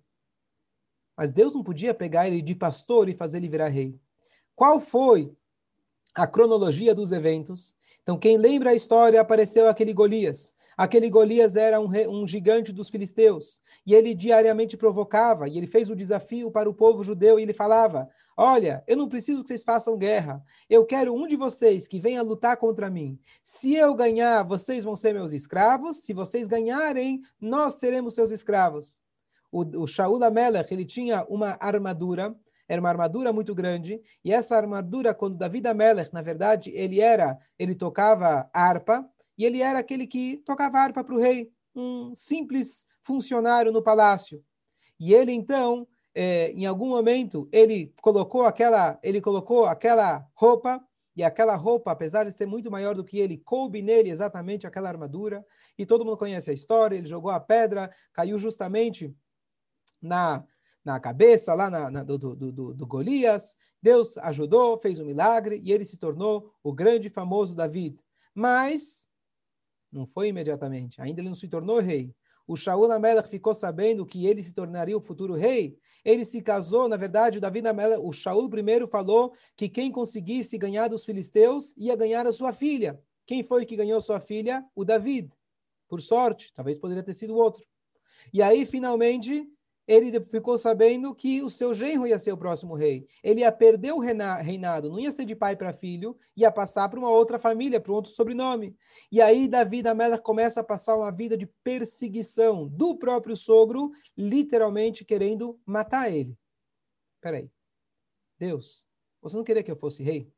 Mas 1.16 1.30
Deus 1.30 1.52
não 1.52 1.62
podia 1.62 1.94
pegar 1.94 2.26
ele 2.26 2.40
de 2.42 2.54
pastor 2.54 3.08
e 3.08 3.14
fazer 3.14 3.38
ele 3.38 3.48
virar 3.48 3.68
rei. 3.68 3.98
Qual 4.54 4.80
foi 4.80 5.32
a 6.14 6.26
cronologia 6.26 6.94
dos 6.94 7.12
eventos. 7.12 7.74
Então, 8.02 8.18
quem 8.18 8.36
lembra 8.36 8.70
a 8.70 8.74
história, 8.74 9.20
apareceu 9.20 9.68
aquele 9.68 9.92
Golias. 9.92 10.54
Aquele 10.76 11.08
Golias 11.08 11.54
era 11.54 11.80
um, 11.80 11.88
um, 12.08 12.26
gigante 12.26 12.72
dos 12.72 12.88
filisteus, 12.88 13.60
e 13.86 13.94
ele 13.94 14.14
diariamente 14.14 14.76
provocava, 14.76 15.48
e 15.48 15.56
ele 15.56 15.66
fez 15.66 15.90
o 15.90 15.96
desafio 15.96 16.50
para 16.50 16.68
o 16.68 16.74
povo 16.74 17.04
judeu, 17.04 17.38
e 17.38 17.42
ele 17.42 17.52
falava: 17.52 18.08
Olha, 18.36 18.82
eu 18.86 18.96
não 18.96 19.08
preciso 19.08 19.42
que 19.42 19.48
vocês 19.48 19.62
façam 19.62 19.98
guerra, 19.98 20.42
eu 20.68 20.84
quero 20.84 21.14
um 21.14 21.26
de 21.26 21.36
vocês 21.36 21.86
que 21.86 22.00
venha 22.00 22.22
lutar 22.22 22.56
contra 22.56 22.90
mim. 22.90 23.18
Se 23.42 23.74
eu 23.74 23.94
ganhar, 23.94 24.42
vocês 24.42 24.82
vão 24.82 24.96
ser 24.96 25.12
meus 25.12 25.32
escravos, 25.32 25.98
se 25.98 26.12
vocês 26.12 26.48
ganharem, 26.48 27.20
nós 27.40 27.74
seremos 27.74 28.14
seus 28.14 28.30
escravos. 28.30 29.00
O, 29.52 29.82
o 29.82 29.86
Shaul 29.86 30.24
Amelech, 30.24 30.72
ele 30.72 30.84
tinha 30.84 31.24
uma 31.28 31.56
armadura, 31.60 32.34
era 32.66 32.80
uma 32.80 32.88
armadura 32.88 33.32
muito 33.32 33.54
grande, 33.54 34.00
e 34.24 34.32
essa 34.32 34.56
armadura, 34.56 35.14
quando 35.14 35.36
David 35.36 35.68
Amelech, 35.68 36.12
na 36.12 36.22
verdade, 36.22 36.70
ele 36.74 37.00
era, 37.00 37.38
ele 37.58 37.74
tocava 37.74 38.48
harpa, 38.52 39.06
e 39.36 39.44
ele 39.44 39.60
era 39.60 39.78
aquele 39.78 40.06
que 40.06 40.38
tocava 40.38 40.78
harpa 40.78 41.04
para 41.04 41.14
o 41.14 41.20
rei, 41.20 41.52
um 41.74 42.14
simples 42.14 42.86
funcionário 43.02 43.70
no 43.70 43.82
palácio. 43.82 44.42
E 44.98 45.12
ele 45.12 45.32
então, 45.32 45.86
é, 46.14 46.52
em 46.52 46.66
algum 46.66 46.88
momento, 46.88 47.48
ele 47.52 47.92
colocou 48.02 48.44
aquela, 48.44 48.98
ele 49.02 49.20
colocou 49.20 49.66
aquela 49.66 50.26
roupa 50.34 50.82
e 51.14 51.22
aquela 51.22 51.56
roupa, 51.56 51.92
apesar 51.92 52.24
de 52.24 52.30
ser 52.30 52.46
muito 52.46 52.70
maior 52.70 52.94
do 52.94 53.04
que 53.04 53.18
ele, 53.18 53.36
coube 53.36 53.82
nele 53.82 54.08
exatamente 54.08 54.66
aquela 54.66 54.88
armadura. 54.88 55.44
E 55.78 55.84
todo 55.84 56.04
mundo 56.04 56.16
conhece 56.16 56.50
a 56.50 56.54
história. 56.54 56.96
Ele 56.96 57.06
jogou 57.06 57.30
a 57.30 57.40
pedra, 57.40 57.90
caiu 58.12 58.38
justamente 58.38 59.14
na 60.02 60.44
na 60.84 60.98
cabeça 60.98 61.54
lá 61.54 61.70
na, 61.70 61.90
na, 61.90 62.02
do, 62.02 62.18
do, 62.18 62.34
do, 62.34 62.74
do 62.74 62.86
Golias. 62.86 63.56
Deus 63.80 64.18
ajudou, 64.18 64.76
fez 64.76 64.98
um 64.98 65.04
milagre 65.04 65.60
e 65.64 65.72
ele 65.72 65.84
se 65.84 65.98
tornou 65.98 66.52
o 66.62 66.72
grande 66.72 67.08
famoso 67.08 67.56
David. 67.56 67.98
Mas 68.34 69.08
não 69.90 70.06
foi 70.06 70.28
imediatamente, 70.28 71.00
ainda 71.00 71.20
ele 71.20 71.28
não 71.28 71.36
se 71.36 71.48
tornou 71.48 71.78
rei. 71.78 72.14
O 72.46 72.56
Shaul 72.56 72.90
Amelech 72.90 73.28
ficou 73.28 73.54
sabendo 73.54 74.04
que 74.04 74.26
ele 74.26 74.42
se 74.42 74.52
tornaria 74.52 74.96
o 74.96 75.00
futuro 75.00 75.34
rei. 75.34 75.78
Ele 76.04 76.24
se 76.24 76.42
casou, 76.42 76.88
na 76.88 76.96
verdade, 76.96 77.38
o 77.38 77.40
Davi 77.40 77.66
Amelech, 77.66 78.02
o 78.02 78.12
Shaul 78.12 78.50
primeiro 78.50 78.88
falou 78.88 79.32
que 79.56 79.68
quem 79.68 79.92
conseguisse 79.92 80.58
ganhar 80.58 80.88
dos 80.88 81.04
filisteus 81.04 81.72
ia 81.76 81.94
ganhar 81.94 82.26
a 82.26 82.32
sua 82.32 82.52
filha. 82.52 83.00
Quem 83.26 83.44
foi 83.44 83.64
que 83.64 83.76
ganhou 83.76 84.00
sua 84.00 84.20
filha? 84.20 84.64
O 84.74 84.84
David. 84.84 85.32
Por 85.88 86.02
sorte, 86.02 86.52
talvez 86.52 86.78
poderia 86.78 87.02
ter 87.02 87.14
sido 87.14 87.36
outro. 87.36 87.64
E 88.32 88.42
aí, 88.42 88.66
finalmente, 88.66 89.46
ele 89.86 90.20
ficou 90.20 90.56
sabendo 90.56 91.14
que 91.14 91.42
o 91.42 91.50
seu 91.50 91.74
genro 91.74 92.06
ia 92.06 92.18
ser 92.18 92.32
o 92.32 92.36
próximo 92.36 92.74
rei. 92.74 93.06
Ele 93.22 93.40
ia 93.40 93.50
perder 93.50 93.92
o 93.92 93.98
reinado, 93.98 94.88
não 94.90 94.98
ia 94.98 95.10
ser 95.10 95.24
de 95.24 95.34
pai 95.34 95.56
para 95.56 95.72
filho, 95.72 96.16
ia 96.36 96.52
passar 96.52 96.88
para 96.88 96.98
uma 96.98 97.10
outra 97.10 97.38
família, 97.38 97.80
para 97.80 97.92
um 97.92 97.96
outro 97.96 98.12
sobrenome. 98.12 98.76
E 99.10 99.20
aí 99.20 99.48
Davi 99.48 99.82
da 99.82 99.94
Mela 99.94 100.18
começa 100.18 100.60
a 100.60 100.64
passar 100.64 100.96
uma 100.96 101.10
vida 101.10 101.36
de 101.36 101.46
perseguição 101.64 102.68
do 102.68 102.96
próprio 102.96 103.36
sogro, 103.36 103.90
literalmente 104.16 105.04
querendo 105.04 105.58
matar 105.66 106.12
ele. 106.12 106.36
Peraí. 107.20 107.50
Deus, 108.38 108.86
você 109.20 109.36
não 109.36 109.44
queria 109.44 109.62
que 109.62 109.70
eu 109.70 109.76
fosse 109.76 110.02
rei? 110.02 110.32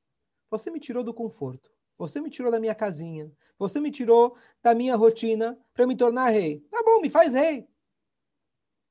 Você 0.50 0.70
me 0.70 0.78
tirou 0.78 1.02
do 1.02 1.14
conforto. 1.14 1.70
Você 1.96 2.20
me 2.20 2.28
tirou 2.28 2.50
da 2.50 2.58
minha 2.58 2.74
casinha. 2.74 3.30
Você 3.58 3.80
me 3.80 3.90
tirou 3.90 4.36
da 4.62 4.74
minha 4.74 4.96
rotina 4.96 5.58
para 5.72 5.86
me 5.86 5.96
tornar 5.96 6.30
rei. 6.30 6.60
Tá 6.70 6.82
bom, 6.84 7.00
me 7.00 7.08
faz 7.08 7.32
rei. 7.32 7.68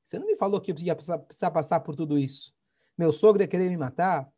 Você 0.04 0.18
não 0.18 0.26
me 0.26 0.36
falou 0.36 0.60
que 0.60 0.70
ia 0.82 0.94
precisar 0.94 1.50
passar 1.50 1.80
por 1.80 1.96
tudo 1.96 2.18
isso. 2.18 2.52
Meu 2.96 3.10
sogro 3.10 3.42
ia 3.42 3.48
querer 3.48 3.70
me 3.70 3.76
matar. 3.76 4.30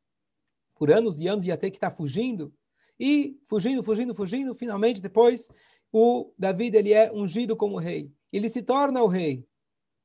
Por 0.77 0.93
anos 0.93 1.19
e 1.19 1.27
anos 1.27 1.45
ia 1.45 1.57
ter 1.57 1.71
que 1.71 1.77
estar 1.77 1.91
fugindo. 1.91 2.55
E 2.99 3.39
fugindo, 3.45 3.83
fugindo, 3.83 4.15
fugindo, 4.15 4.55
finalmente 4.55 5.03
depois 5.03 5.51
o 5.93 6.33
David 6.39 6.77
ele 6.77 6.93
é 6.93 7.13
ungido 7.13 7.57
como 7.57 7.79
rei. 7.79 8.13
Ele 8.33 8.49
se 8.49 8.63
torna 8.63 9.03
o 9.03 9.09
rei. 9.09 9.45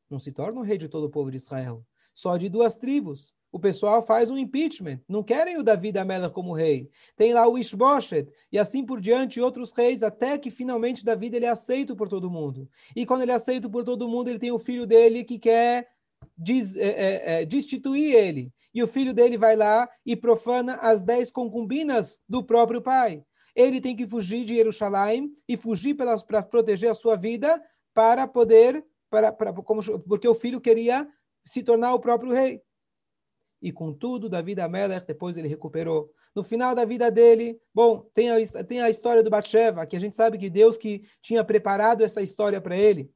Não 0.09 0.19
se 0.19 0.31
torna 0.31 0.59
o 0.59 0.63
rei 0.63 0.77
de 0.77 0.89
todo 0.89 1.05
o 1.05 1.09
povo 1.09 1.29
de 1.29 1.37
Israel. 1.37 1.85
Só 2.13 2.35
de 2.37 2.49
duas 2.49 2.77
tribos 2.77 3.35
o 3.51 3.59
pessoal 3.59 4.05
faz 4.05 4.31
um 4.31 4.37
impeachment. 4.37 4.99
Não 5.07 5.21
querem 5.21 5.57
o 5.57 5.63
Davi 5.63 5.91
da 5.91 6.05
Mela 6.05 6.29
como 6.29 6.53
rei. 6.53 6.89
Tem 7.15 7.33
lá 7.33 7.47
o 7.47 7.57
Ishboshet 7.57 8.29
e 8.51 8.57
assim 8.57 8.85
por 8.85 9.01
diante 9.01 9.41
outros 9.41 9.71
reis, 9.71 10.03
até 10.03 10.37
que 10.37 10.49
finalmente 10.49 11.03
Davi 11.03 11.27
ele 11.33 11.45
é 11.45 11.49
aceito 11.49 11.95
por 11.95 12.07
todo 12.07 12.31
mundo. 12.31 12.69
E 12.95 13.05
quando 13.05 13.23
ele 13.23 13.31
é 13.31 13.35
aceito 13.35 13.69
por 13.69 13.83
todo 13.83 14.07
mundo, 14.07 14.29
ele 14.29 14.39
tem 14.39 14.51
o 14.51 14.59
filho 14.59 14.87
dele 14.87 15.23
que 15.23 15.37
quer 15.37 15.87
des, 16.37 16.75
é, 16.77 16.87
é, 16.87 17.41
é, 17.41 17.45
destituir 17.45 18.15
ele. 18.15 18.53
E 18.73 18.81
o 18.81 18.87
filho 18.87 19.13
dele 19.13 19.37
vai 19.37 19.55
lá 19.55 19.89
e 20.05 20.15
profana 20.15 20.75
as 20.75 21.03
dez 21.03 21.29
concubinas 21.29 22.21
do 22.27 22.43
próprio 22.43 22.81
pai. 22.81 23.23
Ele 23.53 23.81
tem 23.81 23.95
que 23.97 24.07
fugir 24.07 24.45
de 24.45 24.55
Jerusalém 24.55 25.29
e 25.45 25.57
fugir 25.57 25.93
para 25.93 26.17
proteger 26.43 26.89
a 26.89 26.93
sua 26.93 27.17
vida 27.17 27.61
para 27.93 28.25
poder, 28.25 28.85
para, 29.09 29.33
para, 29.33 29.51
como, 29.51 29.81
porque 30.07 30.25
o 30.25 30.33
filho 30.33 30.61
queria 30.61 31.05
se 31.43 31.61
tornar 31.61 31.93
o 31.93 31.99
próprio 31.99 32.31
rei 32.31 32.61
e 33.61 33.71
contudo, 33.71 34.27
Davi 34.27 34.59
Amelech, 34.59 35.05
depois 35.05 35.37
ele 35.37 35.47
recuperou. 35.47 36.11
No 36.35 36.43
final 36.43 36.73
da 36.73 36.83
vida 36.83 37.11
dele, 37.11 37.59
bom, 37.73 38.09
tem 38.13 38.31
a, 38.31 38.63
tem 38.63 38.81
a 38.81 38.89
história 38.89 39.21
do 39.21 39.29
Batsheva, 39.29 39.85
que 39.85 39.95
a 39.95 39.99
gente 39.99 40.15
sabe 40.15 40.37
que 40.37 40.49
Deus 40.49 40.77
que 40.77 41.03
tinha 41.21 41.43
preparado 41.43 42.03
essa 42.03 42.21
história 42.21 42.59
para 42.59 42.75
ele. 42.75 43.11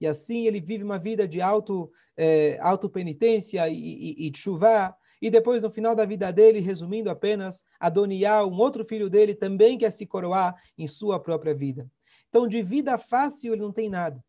E 0.00 0.06
assim 0.06 0.46
ele 0.46 0.60
vive 0.60 0.82
uma 0.82 0.98
vida 0.98 1.28
de 1.28 1.40
auto, 1.40 1.92
é, 2.16 2.58
auto-penitência 2.60 3.68
e, 3.68 3.76
e, 3.76 4.28
e 4.28 4.32
chuvá. 4.36 4.96
E 5.22 5.30
depois, 5.30 5.62
no 5.62 5.70
final 5.70 5.94
da 5.94 6.04
vida 6.04 6.32
dele, 6.32 6.58
resumindo 6.58 7.08
apenas, 7.08 7.62
Adoniá, 7.78 8.44
um 8.44 8.58
outro 8.58 8.84
filho 8.84 9.08
dele, 9.08 9.34
também 9.34 9.78
quer 9.78 9.90
se 9.90 10.06
coroar 10.06 10.54
em 10.76 10.86
sua 10.86 11.20
própria 11.20 11.54
vida. 11.54 11.88
Então, 12.28 12.48
de 12.48 12.62
vida 12.62 12.98
fácil, 12.98 13.52
ele 13.52 13.62
não 13.62 13.72
tem 13.72 13.88
nada. 13.88 14.22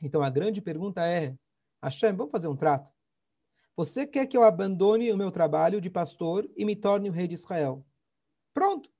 Então, 0.00 0.22
a 0.22 0.30
grande 0.30 0.62
pergunta 0.62 1.04
é, 1.04 1.34
Hashem, 1.82 2.14
vamos 2.14 2.30
fazer 2.30 2.48
um 2.48 2.56
trato? 2.56 2.90
Você 3.80 4.06
quer 4.06 4.26
que 4.26 4.36
eu 4.36 4.42
abandone 4.42 5.10
o 5.10 5.16
meu 5.16 5.30
trabalho 5.30 5.80
de 5.80 5.88
pastor 5.88 6.46
e 6.54 6.66
me 6.66 6.76
torne 6.76 7.08
o 7.08 7.12
rei 7.12 7.26
de 7.26 7.32
Israel? 7.32 7.82
Pronto. 8.52 8.90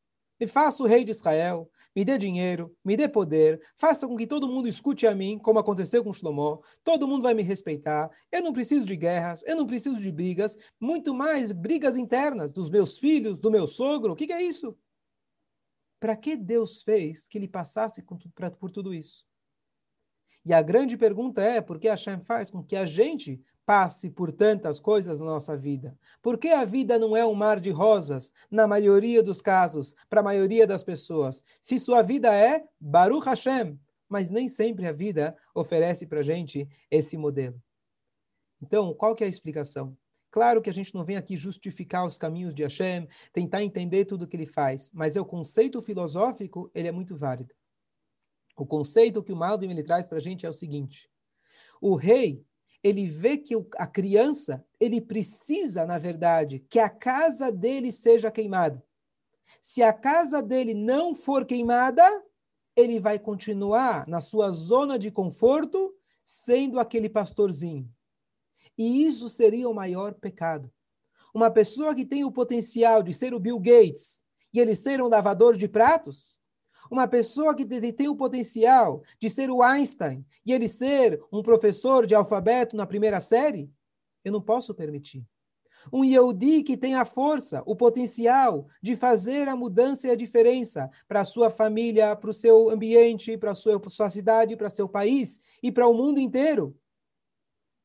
Me 0.40 0.46
faça 0.46 0.82
o 0.82 0.87
rei 0.87 1.04
de 1.04 1.10
Israel, 1.10 1.70
me 1.94 2.02
dê 2.02 2.16
dinheiro, 2.16 2.75
me 2.82 2.96
dê 2.96 3.06
poder, 3.06 3.60
faça 3.76 4.08
com 4.08 4.16
que 4.16 4.26
todo 4.26 4.49
mundo 4.49 4.66
escute 4.66 5.06
a 5.06 5.14
mim, 5.14 5.38
como 5.38 5.58
aconteceu 5.58 6.02
com 6.02 6.14
Shlomo. 6.14 6.64
Todo 6.82 7.06
mundo 7.06 7.25
vai 7.25 7.34
me 7.34 7.42
respeitar. 7.42 8.10
Eu 8.32 8.42
não 8.42 8.54
preciso 8.54 8.87
de 8.87 8.96
guerras, 8.96 9.42
eu 9.46 9.54
não 9.54 9.66
preciso 9.66 10.00
de 10.00 10.10
brigas, 10.10 10.56
muito 10.80 11.12
mais 11.12 11.52
brigas 11.52 11.99
internas 11.99 12.50
dos 12.50 12.70
meus 12.70 12.99
filhos, 12.99 13.38
do 13.38 13.50
meu 13.50 13.66
sogro. 13.66 14.14
O 14.14 14.16
que, 14.16 14.28
que 14.28 14.32
é 14.32 14.42
isso? 14.42 14.75
Para 16.00 16.16
que 16.16 16.38
Deus 16.38 16.80
fez 16.80 17.28
que 17.28 17.37
ele 17.37 17.49
passasse 17.49 18.02
por 18.58 18.70
tudo 18.70 18.94
isso? 18.94 19.26
E 20.42 20.54
a 20.54 20.62
grande 20.62 20.96
pergunta 20.96 21.42
é 21.42 21.60
por 21.60 21.78
que 21.78 21.87
Hashem 21.87 22.18
faz 22.18 22.49
com 22.49 22.64
que 22.64 22.76
a 22.76 22.87
gente 22.87 23.42
passe 23.71 24.11
por 24.11 24.33
tantas 24.33 24.81
coisas 24.81 25.21
na 25.21 25.27
nossa 25.27 25.57
vida? 25.57 25.97
Por 26.21 26.37
que 26.39 26.49
a 26.49 26.65
vida 26.65 26.99
não 26.99 27.17
é 27.17 27.25
um 27.25 27.35
mar 27.35 27.61
de 27.61 27.71
rosas, 27.71 28.33
na 28.50 28.67
maioria 28.67 29.23
dos 29.23 29.41
casos, 29.41 29.95
para 30.09 30.19
a 30.19 30.25
maioria 30.25 30.67
das 30.67 30.83
pessoas? 30.83 31.45
Se 31.62 31.79
sua 31.79 32.03
vida 32.03 32.35
é 32.35 32.65
Baruch 32.81 33.25
Hashem, 33.25 33.79
mas 34.09 34.29
nem 34.29 34.49
sempre 34.49 34.89
a 34.89 34.93
vida 34.93 35.37
oferece 35.55 36.05
para 36.05 36.19
a 36.19 36.23
gente 36.25 36.69
esse 36.91 37.17
modelo. 37.17 37.62
Então, 38.61 38.93
qual 38.93 39.15
que 39.15 39.23
é 39.23 39.29
a 39.29 39.31
explicação? 39.31 39.97
Claro 40.33 40.61
que 40.61 40.69
a 40.69 40.75
gente 40.75 40.93
não 40.93 41.05
vem 41.05 41.17
aqui 41.17 41.37
justificar 41.37 42.05
os 42.05 42.19
caminhos 42.19 42.57
de 42.57 42.65
Hashem, 42.65 43.07
tentar 43.33 43.62
entender 43.62 44.05
tudo 44.05 44.25
o 44.25 44.27
que 44.27 44.37
ele 44.37 44.47
faz, 44.47 44.91
mas 44.93 45.15
é 45.15 45.21
o 45.21 45.25
conceito 45.25 45.81
filosófico, 45.81 46.69
ele 46.75 46.89
é 46.89 46.93
muito 46.93 47.17
válido. 47.17 47.55
O 48.57 48.67
conceito 48.67 49.23
que 49.23 49.33
o 49.33 49.37
Malbim 49.37 49.71
ele 49.71 49.85
traz 49.85 50.09
para 50.09 50.19
a 50.19 50.21
gente 50.21 50.45
é 50.45 50.50
o 50.50 50.55
seguinte: 50.55 51.09
o 51.81 51.95
rei 51.95 52.45
ele 52.82 53.06
vê 53.06 53.37
que 53.37 53.54
a 53.76 53.87
criança, 53.87 54.64
ele 54.78 55.00
precisa, 55.00 55.87
na 55.87 55.99
verdade, 55.99 56.60
que 56.68 56.78
a 56.78 56.88
casa 56.88 57.52
dele 57.52 57.92
seja 57.92 58.30
queimada. 58.30 58.82
Se 59.60 59.82
a 59.82 59.92
casa 59.92 60.42
dele 60.42 60.75
não 60.75 61.14
for 61.14 61.44
queimada, 61.44 62.02
ele 62.76 62.99
vai 62.99 63.18
continuar 63.18 64.06
na 64.08 64.20
sua 64.20 64.50
zona 64.50 64.99
de 64.99 65.10
conforto, 65.10 65.94
sendo 66.25 66.78
aquele 66.78 67.08
pastorzinho. 67.08 67.88
E 68.78 69.04
isso 69.04 69.28
seria 69.28 69.68
o 69.68 69.75
maior 69.75 70.14
pecado. 70.14 70.72
Uma 71.34 71.50
pessoa 71.50 71.94
que 71.94 72.04
tem 72.04 72.25
o 72.25 72.32
potencial 72.32 73.02
de 73.02 73.12
ser 73.12 73.34
o 73.34 73.40
Bill 73.40 73.58
Gates 73.58 74.22
e 74.52 74.58
ele 74.58 74.75
ser 74.75 75.02
um 75.02 75.08
lavador 75.08 75.56
de 75.56 75.68
pratos, 75.68 76.40
uma 76.90 77.06
pessoa 77.06 77.54
que 77.54 77.64
tem 77.92 78.09
o 78.09 78.16
potencial 78.16 79.02
de 79.18 79.30
ser 79.30 79.49
o 79.49 79.62
Einstein 79.62 80.26
e 80.44 80.52
ele 80.52 80.66
ser 80.66 81.23
um 81.32 81.42
professor 81.42 82.04
de 82.04 82.14
alfabeto 82.14 82.76
na 82.76 82.85
primeira 82.85 83.20
série, 83.20 83.70
eu 84.25 84.32
não 84.32 84.42
posso 84.42 84.75
permitir. 84.75 85.25
Um 85.90 86.04
Yehudi 86.04 86.62
que 86.62 86.76
tem 86.76 86.94
a 86.94 87.06
força, 87.06 87.62
o 87.64 87.75
potencial 87.75 88.66
de 88.82 88.94
fazer 88.94 89.49
a 89.49 89.56
mudança 89.56 90.09
e 90.09 90.11
a 90.11 90.16
diferença 90.16 90.90
para 91.09 91.20
a 91.20 91.25
sua 91.25 91.49
família, 91.49 92.14
para 92.14 92.28
o 92.28 92.35
seu 92.35 92.68
ambiente, 92.68 93.38
para 93.38 93.52
a 93.52 93.54
sua, 93.54 93.80
sua 93.88 94.11
cidade, 94.11 94.56
para 94.56 94.68
seu 94.68 94.88
país 94.88 95.40
e 95.62 95.73
para 95.73 95.87
o 95.87 95.94
mundo 95.94 96.20
inteiro. 96.20 96.76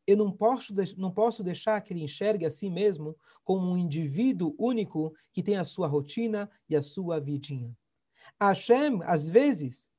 Eu 0.05 0.17
não 0.17 0.31
posso, 0.31 0.73
não 0.97 1.11
posso 1.11 1.43
deixar 1.43 1.79
que 1.81 1.93
ele 1.93 2.03
enxergue 2.03 2.45
a 2.45 2.51
si 2.51 2.69
mesmo 2.69 3.15
como 3.43 3.71
um 3.71 3.77
indivíduo 3.77 4.53
único 4.59 5.13
que 5.31 5.41
tem 5.41 5.55
a 5.55 5.63
sua 5.63 5.87
rotina 5.87 6.49
e 6.69 6.75
a 6.75 6.81
sua 6.81 7.19
vidinha. 7.19 7.75
Hashem, 8.39 9.01
às 9.05 9.29
vezes, 9.29 9.89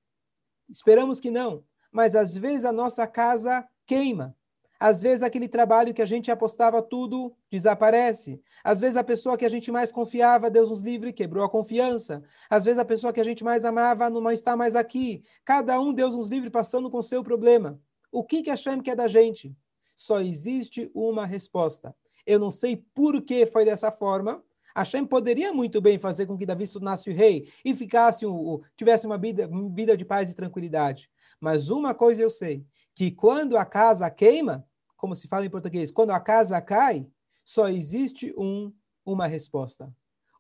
Esperamos 0.69 1.21
que 1.21 1.31
não. 1.31 1.65
Mas 1.91 2.15
às 2.15 2.37
vezes 2.37 2.65
a 2.65 2.73
nossa 2.73 3.07
casa 3.07 3.67
queima. 3.87 4.37
Às 4.79 5.01
vezes 5.01 5.23
aquele 5.23 5.49
trabalho 5.49 5.95
que 5.95 6.03
a 6.03 6.07
gente 6.07 6.31
apostava 6.31 6.83
tudo 6.83 7.35
desaparece. 7.51 8.43
Às 8.63 8.79
vezes 8.79 8.97
a 8.97 9.05
pessoa 9.05 9.39
que 9.39 9.45
a 9.45 9.49
gente 9.49 9.73
mais 9.73 9.91
confiava, 9.91 10.51
Deus 10.51 10.69
nos 10.69 10.81
livre, 10.81 11.15
quebrou 11.15 11.45
a 11.45 11.49
confiança. 11.49 12.23
Às 12.51 12.67
vezes 12.67 12.79
a 12.79 12.85
pessoa 12.85 13.13
que 13.13 13.21
a 13.21 13.25
gente 13.25 13.43
mais 13.43 13.65
amava 13.65 14.11
não 14.11 14.31
está 14.31 14.55
mais 14.55 14.77
aqui. 14.77 15.23
Cada 15.45 15.81
um, 15.81 15.95
Deus 15.95 16.15
nos 16.15 16.29
livre, 16.29 16.51
passando 16.51 16.91
com 16.91 17.03
seu 17.03 17.25
problema. 17.25 17.81
O 18.13 18.23
que 18.23 18.43
que 18.43 18.51
Hashem 18.51 18.83
quer 18.83 18.97
da 18.97 19.09
gente? 19.09 19.57
Só 19.95 20.21
existe 20.21 20.91
uma 20.95 21.25
resposta. 21.25 21.97
Eu 22.27 22.39
não 22.39 22.51
sei 22.51 22.77
por 22.95 23.23
que 23.23 23.47
foi 23.47 23.65
dessa 23.65 23.91
forma. 23.91 24.45
Hashem 24.77 25.07
poderia 25.07 25.55
muito 25.55 25.81
bem 25.81 25.99
fazer 25.99 26.27
com 26.27 26.37
que 26.37 26.45
Davi 26.45 26.67
se 26.67 26.75
tornasse 26.75 27.11
rei 27.11 27.51
e 27.65 27.75
ficasse 27.75 28.27
o, 28.27 28.63
tivesse 28.77 29.07
uma 29.07 29.17
vida, 29.17 29.49
uma 29.49 29.71
vida 29.71 29.97
de 29.97 30.05
paz 30.05 30.31
e 30.31 30.37
tranquilidade. 30.37 31.11
Mas 31.41 31.71
uma 31.71 31.95
coisa 31.95 32.21
eu 32.21 32.31
sei, 32.31 32.63
que 32.95 33.11
quando 33.11 33.57
a 33.57 33.65
casa 33.65 34.11
queima, 34.11 34.67
como 34.97 35.17
se 35.17 35.29
fala 35.29 35.47
em 35.47 35.51
português, 35.51 35.91
quando 35.91 36.11
a 36.11 36.21
casa 36.21 36.61
cai, 36.61 37.07
só 37.43 37.69
existe 37.69 38.35
um, 38.37 38.71
uma 39.05 39.27
resposta. 39.27 39.91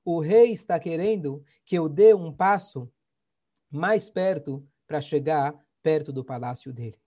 O 0.04 0.20
rei 0.20 0.52
está 0.52 0.78
querendo 0.78 1.42
que 1.64 1.76
eu 1.76 1.88
dê 1.88 2.12
um 2.12 2.30
passo 2.30 2.90
mais 3.70 4.10
perto 4.10 4.66
para 4.86 5.00
chegar 5.00 5.54
perto 5.82 6.12
do 6.12 6.24
palácio 6.24 6.72
dele. 6.72 6.98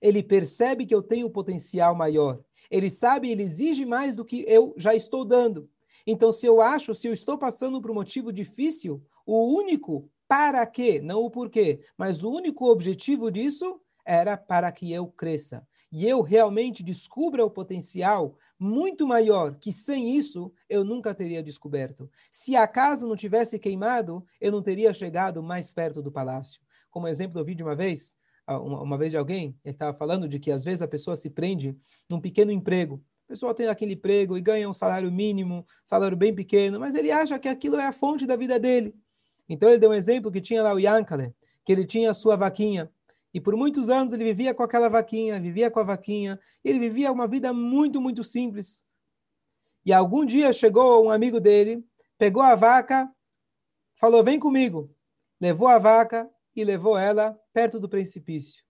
Ele 0.00 0.22
percebe 0.22 0.86
que 0.86 0.94
eu 0.94 1.02
tenho 1.02 1.28
potencial 1.28 1.94
maior. 1.94 2.40
Ele 2.70 2.88
sabe, 2.88 3.30
ele 3.30 3.42
exige 3.42 3.84
mais 3.84 4.14
do 4.14 4.24
que 4.24 4.44
eu 4.48 4.74
já 4.76 4.94
estou 4.94 5.24
dando. 5.24 5.68
Então, 6.10 6.32
se 6.32 6.46
eu 6.46 6.62
acho, 6.62 6.94
se 6.94 7.06
eu 7.06 7.12
estou 7.12 7.36
passando 7.36 7.82
por 7.82 7.90
um 7.90 7.94
motivo 7.94 8.32
difícil, 8.32 9.04
o 9.26 9.54
único 9.54 10.10
para 10.26 10.64
quê, 10.64 11.02
não 11.02 11.20
o 11.20 11.30
porquê, 11.30 11.80
mas 11.98 12.24
o 12.24 12.32
único 12.32 12.64
objetivo 12.64 13.30
disso 13.30 13.78
era 14.06 14.34
para 14.34 14.72
que 14.72 14.90
eu 14.90 15.06
cresça. 15.08 15.68
E 15.92 16.08
eu 16.08 16.22
realmente 16.22 16.82
descubra 16.82 17.44
o 17.44 17.50
potencial 17.50 18.38
muito 18.58 19.06
maior 19.06 19.56
que 19.56 19.70
sem 19.70 20.16
isso 20.16 20.50
eu 20.66 20.82
nunca 20.82 21.14
teria 21.14 21.42
descoberto. 21.42 22.10
Se 22.30 22.56
a 22.56 22.66
casa 22.66 23.06
não 23.06 23.14
tivesse 23.14 23.58
queimado, 23.58 24.24
eu 24.40 24.50
não 24.50 24.62
teria 24.62 24.94
chegado 24.94 25.42
mais 25.42 25.74
perto 25.74 26.00
do 26.00 26.10
palácio. 26.10 26.62
Como 26.90 27.06
exemplo, 27.06 27.38
eu 27.38 27.44
vi 27.44 27.54
de 27.54 27.62
uma 27.62 27.76
vez, 27.76 28.16
uma 28.48 28.96
vez 28.96 29.10
de 29.10 29.18
alguém, 29.18 29.54
ele 29.62 29.74
estava 29.74 29.92
falando 29.92 30.26
de 30.26 30.38
que 30.38 30.50
às 30.50 30.64
vezes 30.64 30.80
a 30.80 30.88
pessoa 30.88 31.18
se 31.18 31.28
prende 31.28 31.76
num 32.08 32.18
pequeno 32.18 32.50
emprego. 32.50 33.04
A 33.28 33.32
pessoa 33.32 33.52
tem 33.52 33.68
aquele 33.68 33.92
emprego 33.92 34.38
e 34.38 34.40
ganha 34.40 34.66
um 34.66 34.72
salário 34.72 35.12
mínimo, 35.12 35.62
salário 35.84 36.16
bem 36.16 36.34
pequeno, 36.34 36.80
mas 36.80 36.94
ele 36.94 37.10
acha 37.10 37.38
que 37.38 37.46
aquilo 37.46 37.76
é 37.76 37.84
a 37.84 37.92
fonte 37.92 38.24
da 38.24 38.34
vida 38.36 38.58
dele. 38.58 38.94
Então 39.46 39.68
ele 39.68 39.76
deu 39.76 39.90
um 39.90 39.94
exemplo 39.94 40.32
que 40.32 40.40
tinha 40.40 40.62
lá 40.62 40.72
o 40.72 40.78
Yankale, 40.78 41.34
que 41.62 41.70
ele 41.70 41.84
tinha 41.84 42.10
a 42.10 42.14
sua 42.14 42.36
vaquinha. 42.36 42.90
E 43.34 43.38
por 43.38 43.54
muitos 43.54 43.90
anos 43.90 44.14
ele 44.14 44.24
vivia 44.24 44.54
com 44.54 44.62
aquela 44.62 44.88
vaquinha, 44.88 45.38
vivia 45.38 45.70
com 45.70 45.78
a 45.78 45.82
vaquinha. 45.82 46.40
Ele 46.64 46.78
vivia 46.78 47.12
uma 47.12 47.28
vida 47.28 47.52
muito, 47.52 48.00
muito 48.00 48.24
simples. 48.24 48.86
E 49.84 49.92
algum 49.92 50.24
dia 50.24 50.50
chegou 50.50 51.04
um 51.04 51.10
amigo 51.10 51.38
dele, 51.38 51.84
pegou 52.16 52.42
a 52.42 52.54
vaca, 52.54 53.14
falou: 53.96 54.24
Vem 54.24 54.40
comigo. 54.40 54.90
Levou 55.38 55.68
a 55.68 55.78
vaca 55.78 56.30
e 56.56 56.64
levou 56.64 56.96
ela 56.96 57.38
perto 57.52 57.78
do 57.78 57.90
precipício. 57.90 58.64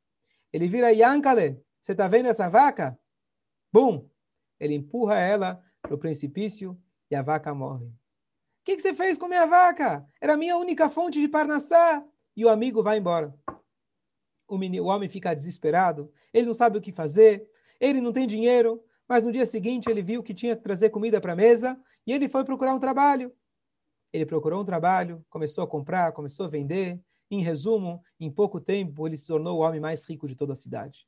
Ele 0.52 0.68
vira 0.68 0.90
Yankale, 0.90 1.62
você 1.80 1.92
está 1.92 2.08
vendo 2.08 2.26
essa 2.26 2.50
vaca? 2.50 2.98
Bum! 3.72 4.08
Ele 4.58 4.74
empurra 4.74 5.18
ela 5.18 5.62
para 5.80 5.94
o 5.94 5.98
precipício 5.98 6.80
e 7.10 7.14
a 7.14 7.22
vaca 7.22 7.54
morre 7.54 7.92
que, 8.68 8.76
que 8.76 8.82
você 8.82 8.92
fez 8.92 9.16
com 9.16 9.28
minha 9.28 9.46
vaca? 9.46 10.06
Era 10.20 10.34
a 10.34 10.36
minha 10.36 10.54
única 10.58 10.90
fonte 10.90 11.18
de 11.18 11.26
parnassá. 11.26 12.04
E 12.36 12.44
o 12.44 12.50
amigo 12.50 12.82
vai 12.82 12.98
embora. 12.98 13.34
O, 14.46 14.58
menino, 14.58 14.84
o 14.84 14.88
homem 14.88 15.08
fica 15.08 15.34
desesperado, 15.34 16.12
ele 16.34 16.46
não 16.46 16.54
sabe 16.54 16.76
o 16.76 16.80
que 16.80 16.92
fazer, 16.92 17.48
ele 17.80 18.00
não 18.00 18.12
tem 18.12 18.26
dinheiro, 18.26 18.82
mas 19.08 19.24
no 19.24 19.32
dia 19.32 19.46
seguinte 19.46 19.88
ele 19.90 20.02
viu 20.02 20.22
que 20.22 20.34
tinha 20.34 20.54
que 20.54 20.62
trazer 20.62 20.90
comida 20.90 21.20
para 21.20 21.32
a 21.32 21.36
mesa 21.36 21.80
e 22.06 22.12
ele 22.12 22.28
foi 22.28 22.44
procurar 22.44 22.74
um 22.74 22.78
trabalho. 22.78 23.32
Ele 24.12 24.26
procurou 24.26 24.60
um 24.60 24.64
trabalho, 24.64 25.24
começou 25.30 25.64
a 25.64 25.66
comprar, 25.66 26.12
começou 26.12 26.44
a 26.44 26.48
vender. 26.50 27.00
Em 27.30 27.42
resumo, 27.42 28.02
em 28.20 28.30
pouco 28.30 28.60
tempo, 28.60 29.06
ele 29.06 29.16
se 29.16 29.26
tornou 29.26 29.58
o 29.58 29.62
homem 29.62 29.80
mais 29.80 30.06
rico 30.08 30.28
de 30.28 30.34
toda 30.34 30.52
a 30.52 30.56
cidade. 30.56 31.06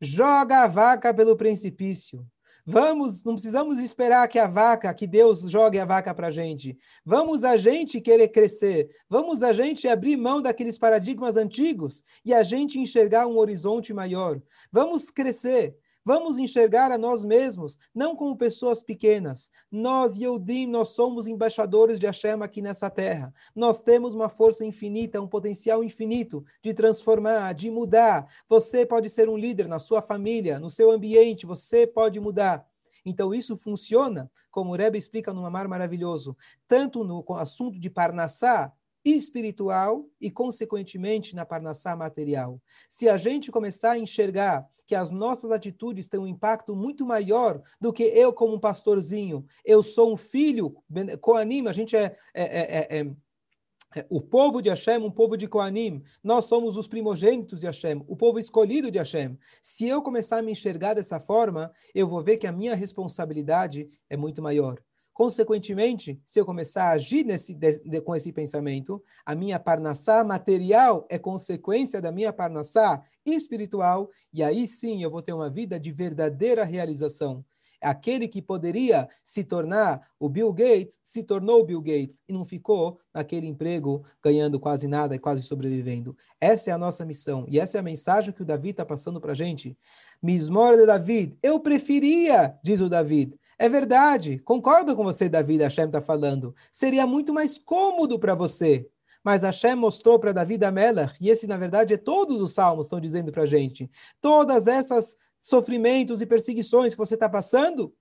Joga 0.00 0.64
a 0.64 0.68
vaca 0.68 1.14
pelo 1.14 1.36
precipício. 1.36 2.26
Vamos, 2.66 3.24
não 3.24 3.34
precisamos 3.34 3.78
esperar 3.78 4.26
que 4.26 4.38
a 4.38 4.46
vaca, 4.46 4.94
que 4.94 5.06
Deus 5.06 5.42
jogue 5.42 5.78
a 5.78 5.84
vaca 5.84 6.14
para 6.14 6.28
a 6.28 6.30
gente. 6.30 6.78
Vamos 7.04 7.44
a 7.44 7.58
gente 7.58 8.00
querer 8.00 8.28
crescer. 8.28 8.88
Vamos 9.08 9.42
a 9.42 9.52
gente 9.52 9.86
abrir 9.86 10.16
mão 10.16 10.40
daqueles 10.40 10.78
paradigmas 10.78 11.36
antigos 11.36 12.02
e 12.24 12.32
a 12.32 12.42
gente 12.42 12.80
enxergar 12.80 13.26
um 13.26 13.36
horizonte 13.36 13.92
maior. 13.92 14.40
Vamos 14.72 15.10
crescer. 15.10 15.76
Vamos 16.06 16.36
enxergar 16.36 16.92
a 16.92 16.98
nós 16.98 17.24
mesmos, 17.24 17.78
não 17.94 18.14
como 18.14 18.36
pessoas 18.36 18.82
pequenas. 18.82 19.50
Nós, 19.72 20.18
Yehudim, 20.18 20.66
nós 20.66 20.90
somos 20.90 21.26
embaixadores 21.26 21.98
de 21.98 22.04
Hashem 22.04 22.42
aqui 22.42 22.60
nessa 22.60 22.90
terra. 22.90 23.32
Nós 23.56 23.80
temos 23.80 24.12
uma 24.12 24.28
força 24.28 24.66
infinita, 24.66 25.18
um 25.18 25.26
potencial 25.26 25.82
infinito 25.82 26.44
de 26.62 26.74
transformar, 26.74 27.54
de 27.54 27.70
mudar. 27.70 28.28
Você 28.46 28.84
pode 28.84 29.08
ser 29.08 29.30
um 29.30 29.38
líder 29.38 29.66
na 29.66 29.78
sua 29.78 30.02
família, 30.02 30.60
no 30.60 30.68
seu 30.68 30.90
ambiente, 30.90 31.46
você 31.46 31.86
pode 31.86 32.20
mudar. 32.20 32.68
Então, 33.06 33.32
isso 33.32 33.56
funciona, 33.56 34.30
como 34.50 34.72
o 34.72 34.76
Rebbe 34.76 34.98
explica 34.98 35.32
no 35.32 35.46
Amar 35.46 35.68
maravilhoso, 35.68 36.36
tanto 36.68 37.02
no 37.02 37.24
assunto 37.34 37.78
de 37.78 37.88
Parnassá, 37.88 38.70
espiritual 39.04 40.06
e, 40.20 40.30
consequentemente, 40.30 41.34
na 41.34 41.44
Parnassá 41.44 41.94
material. 41.94 42.60
Se 42.88 43.08
a 43.08 43.16
gente 43.16 43.50
começar 43.50 43.92
a 43.92 43.98
enxergar 43.98 44.66
que 44.86 44.94
as 44.94 45.10
nossas 45.10 45.50
atitudes 45.50 46.08
têm 46.08 46.20
um 46.20 46.26
impacto 46.26 46.74
muito 46.76 47.06
maior 47.06 47.62
do 47.80 47.92
que 47.92 48.02
eu 48.02 48.32
como 48.32 48.54
um 48.54 48.60
pastorzinho. 48.60 49.44
Eu 49.64 49.82
sou 49.82 50.12
um 50.12 50.16
filho, 50.16 50.76
Koanim, 51.20 51.66
a 51.66 51.72
gente 51.72 51.96
é, 51.96 52.16
é, 52.34 52.44
é, 52.44 52.98
é, 52.98 52.98
é 52.98 54.06
o 54.10 54.20
povo 54.20 54.60
de 54.60 54.68
Hashem, 54.68 54.98
um 54.98 55.10
povo 55.10 55.36
de 55.36 55.48
Koanim. 55.48 56.02
Nós 56.22 56.46
somos 56.46 56.76
os 56.76 56.86
primogênitos 56.86 57.60
de 57.60 57.66
Hashem, 57.66 58.04
o 58.06 58.16
povo 58.16 58.38
escolhido 58.38 58.90
de 58.90 58.98
Hashem. 58.98 59.38
Se 59.62 59.88
eu 59.88 60.02
começar 60.02 60.38
a 60.38 60.42
me 60.42 60.52
enxergar 60.52 60.94
dessa 60.94 61.20
forma, 61.20 61.72
eu 61.94 62.06
vou 62.06 62.22
ver 62.22 62.36
que 62.36 62.46
a 62.46 62.52
minha 62.52 62.74
responsabilidade 62.74 63.88
é 64.10 64.16
muito 64.16 64.42
maior. 64.42 64.78
Consequentemente, 65.14 66.20
se 66.24 66.40
eu 66.40 66.44
começar 66.44 66.86
a 66.86 66.90
agir 66.90 67.24
nesse, 67.24 67.54
de, 67.54 67.78
de, 67.84 68.00
com 68.00 68.16
esse 68.16 68.32
pensamento, 68.32 69.00
a 69.24 69.32
minha 69.32 69.60
parnassá 69.60 70.24
material 70.24 71.06
é 71.08 71.16
consequência 71.20 72.02
da 72.02 72.10
minha 72.10 72.32
parnassá 72.32 73.00
espiritual, 73.24 74.10
e 74.32 74.42
aí 74.42 74.66
sim 74.66 75.04
eu 75.04 75.10
vou 75.10 75.22
ter 75.22 75.32
uma 75.32 75.48
vida 75.48 75.78
de 75.78 75.92
verdadeira 75.92 76.64
realização. 76.64 77.44
Aquele 77.80 78.26
que 78.26 78.42
poderia 78.42 79.08
se 79.22 79.44
tornar 79.44 80.08
o 80.18 80.28
Bill 80.28 80.52
Gates, 80.52 80.98
se 81.02 81.22
tornou 81.22 81.60
o 81.60 81.64
Bill 81.64 81.82
Gates 81.82 82.22
e 82.28 82.32
não 82.32 82.44
ficou 82.44 82.98
naquele 83.12 83.46
emprego 83.46 84.04
ganhando 84.22 84.58
quase 84.58 84.88
nada 84.88 85.14
e 85.14 85.18
quase 85.18 85.42
sobrevivendo. 85.42 86.16
Essa 86.40 86.70
é 86.70 86.72
a 86.72 86.78
nossa 86.78 87.04
missão 87.04 87.44
e 87.46 87.60
essa 87.60 87.76
é 87.76 87.80
a 87.80 87.84
mensagem 87.84 88.32
que 88.32 88.42
o 88.42 88.44
Davi 88.44 88.70
está 88.70 88.84
passando 88.84 89.20
para 89.20 89.32
a 89.32 89.36
gente. 89.36 89.76
Mismor 90.20 90.76
de 90.76 90.86
David, 90.86 91.38
eu 91.42 91.60
preferia, 91.60 92.58
diz 92.64 92.80
o 92.80 92.88
David, 92.88 93.38
é 93.64 93.68
verdade, 93.68 94.38
concordo 94.40 94.94
com 94.94 95.02
você, 95.02 95.26
Davi, 95.26 95.56
Hashem 95.56 95.86
está 95.86 96.02
falando. 96.02 96.54
Seria 96.70 97.06
muito 97.06 97.32
mais 97.32 97.56
cômodo 97.56 98.18
para 98.18 98.34
você. 98.34 98.86
Mas 99.24 99.40
Hashem 99.40 99.74
mostrou 99.74 100.18
para 100.18 100.32
Davi 100.32 100.58
da 100.58 100.70
Melach, 100.70 101.16
e 101.18 101.30
esse, 101.30 101.46
na 101.46 101.56
verdade, 101.56 101.94
é 101.94 101.96
todos 101.96 102.42
os 102.42 102.52
salmos 102.52 102.84
estão 102.84 103.00
dizendo 103.00 103.32
para 103.32 103.44
a 103.44 103.46
gente. 103.46 103.90
Todas 104.20 104.66
essas 104.66 105.16
sofrimentos 105.40 106.20
e 106.20 106.26
perseguições 106.26 106.92
que 106.92 106.98
você 106.98 107.14
está 107.14 107.26
passando, 107.26 107.94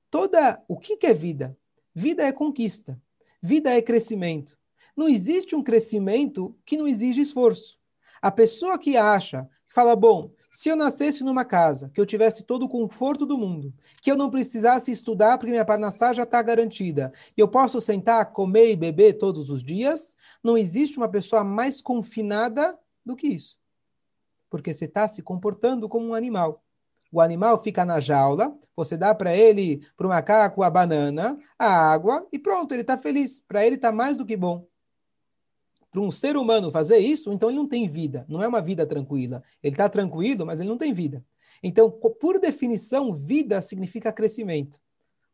Toda... 0.09 0.62
O 0.69 0.79
que, 0.79 0.97
que 0.97 1.09
é 1.09 1.12
vida? 1.12 1.59
Vida 1.94 2.22
é 2.22 2.33
conquista. 2.33 3.00
Vida 3.40 3.70
é 3.70 3.83
crescimento. 3.83 4.57
Não 4.96 5.09
existe 5.09 5.55
um 5.55 5.62
crescimento 5.62 6.57
que 6.64 6.76
não 6.76 6.88
exige 6.88 7.20
esforço. 7.20 7.78
A 8.20 8.31
pessoa 8.31 8.78
que 8.78 8.96
acha, 8.96 9.48
que 9.66 9.74
fala, 9.74 9.96
bom, 9.96 10.33
se 10.50 10.68
eu 10.68 10.76
nascesse 10.76 11.24
numa 11.24 11.44
casa, 11.44 11.90
que 11.92 12.00
eu 12.00 12.07
tivesse 12.07 12.44
todo 12.44 12.64
o 12.64 12.68
conforto 12.68 13.26
do 13.26 13.37
mundo, 13.37 13.74
que 14.00 14.11
eu 14.11 14.16
não 14.16 14.31
precisasse 14.31 14.92
estudar 14.92 15.38
porque 15.38 15.50
minha 15.50 15.64
parnassá 15.64 16.12
já 16.12 16.22
está 16.22 16.40
garantida, 16.40 17.12
e 17.37 17.40
eu 17.40 17.48
posso 17.48 17.81
sentar, 17.81 18.33
comer 18.33 18.70
e 18.70 18.76
beber 18.76 19.14
todos 19.14 19.50
os 19.50 19.62
dias, 19.62 20.14
não 20.42 20.57
existe 20.57 20.98
uma 20.98 21.09
pessoa 21.09 21.42
mais 21.42 21.83
confinada 21.83 22.78
do 23.05 23.16
que 23.16 23.26
isso. 23.26 23.59
Porque 24.48 24.72
você 24.72 24.85
está 24.85 25.09
se 25.09 25.22
comportando 25.22 25.88
como 25.88 26.07
um 26.07 26.14
animal 26.14 26.62
o 27.12 27.20
animal 27.20 27.62
fica 27.62 27.85
na 27.85 28.01
jaula, 28.01 28.59
você 28.75 28.96
dá 28.96 29.14
para 29.14 29.37
ele, 29.37 29.87
para 29.96 30.07
o 30.07 30.11
macaco, 30.11 30.62
a 30.62 30.70
banana, 30.70 31.38
a 31.59 31.92
água 31.92 32.27
e 32.33 32.38
pronto, 32.38 32.72
ele 32.72 32.81
está 32.81 32.96
feliz. 32.96 33.40
Para 33.46 33.64
ele 33.66 33.77
está 33.77 33.92
mais 33.92 34.16
do 34.16 34.25
que 34.25 34.35
bom. 34.35 34.66
Para 35.90 36.01
um 36.01 36.11
ser 36.11 36.38
humano 36.38 36.70
fazer 36.70 36.96
isso, 36.96 37.31
então 37.31 37.51
ele 37.51 37.59
não 37.59 37.68
tem 37.68 37.87
vida, 37.87 38.25
não 38.27 38.42
é 38.42 38.48
uma 38.48 38.62
vida 38.62 38.87
tranquila. 38.87 39.42
Ele 39.62 39.75
está 39.75 39.90
tranquilo, 39.90 40.46
mas 40.46 40.59
ele 40.59 40.70
não 40.70 40.79
tem 40.79 40.90
vida. 40.90 41.22
Então, 41.62 41.90
por 41.90 42.38
definição, 42.38 43.12
vida 43.12 43.61
significa 43.61 44.11
crescimento. 44.11 44.81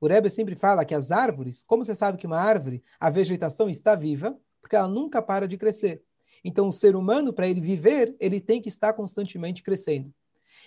O 0.01 0.09
Rebbe 0.09 0.29
sempre 0.29 0.57
fala 0.57 0.85
que 0.85 0.95
as 0.95 1.13
árvores, 1.13 1.63
como 1.63 1.85
você 1.85 1.95
sabe 1.95 2.19
que 2.19 2.27
uma 2.27 2.39
árvore, 2.39 2.83
a 2.99 3.09
vegetação 3.09 3.69
está 3.69 3.95
viva, 3.95 4.37
porque 4.61 4.75
ela 4.75 4.89
nunca 4.89 5.23
para 5.23 5.47
de 5.47 5.57
crescer. 5.57 6.03
Então, 6.45 6.69
o 6.69 6.73
ser 6.73 6.97
humano, 6.97 7.33
para 7.33 7.49
ele 7.49 7.61
viver, 7.61 8.15
ele 8.19 8.41
tem 8.41 8.61
que 8.61 8.69
estar 8.69 8.93
constantemente 8.93 9.63
crescendo. 9.63 10.13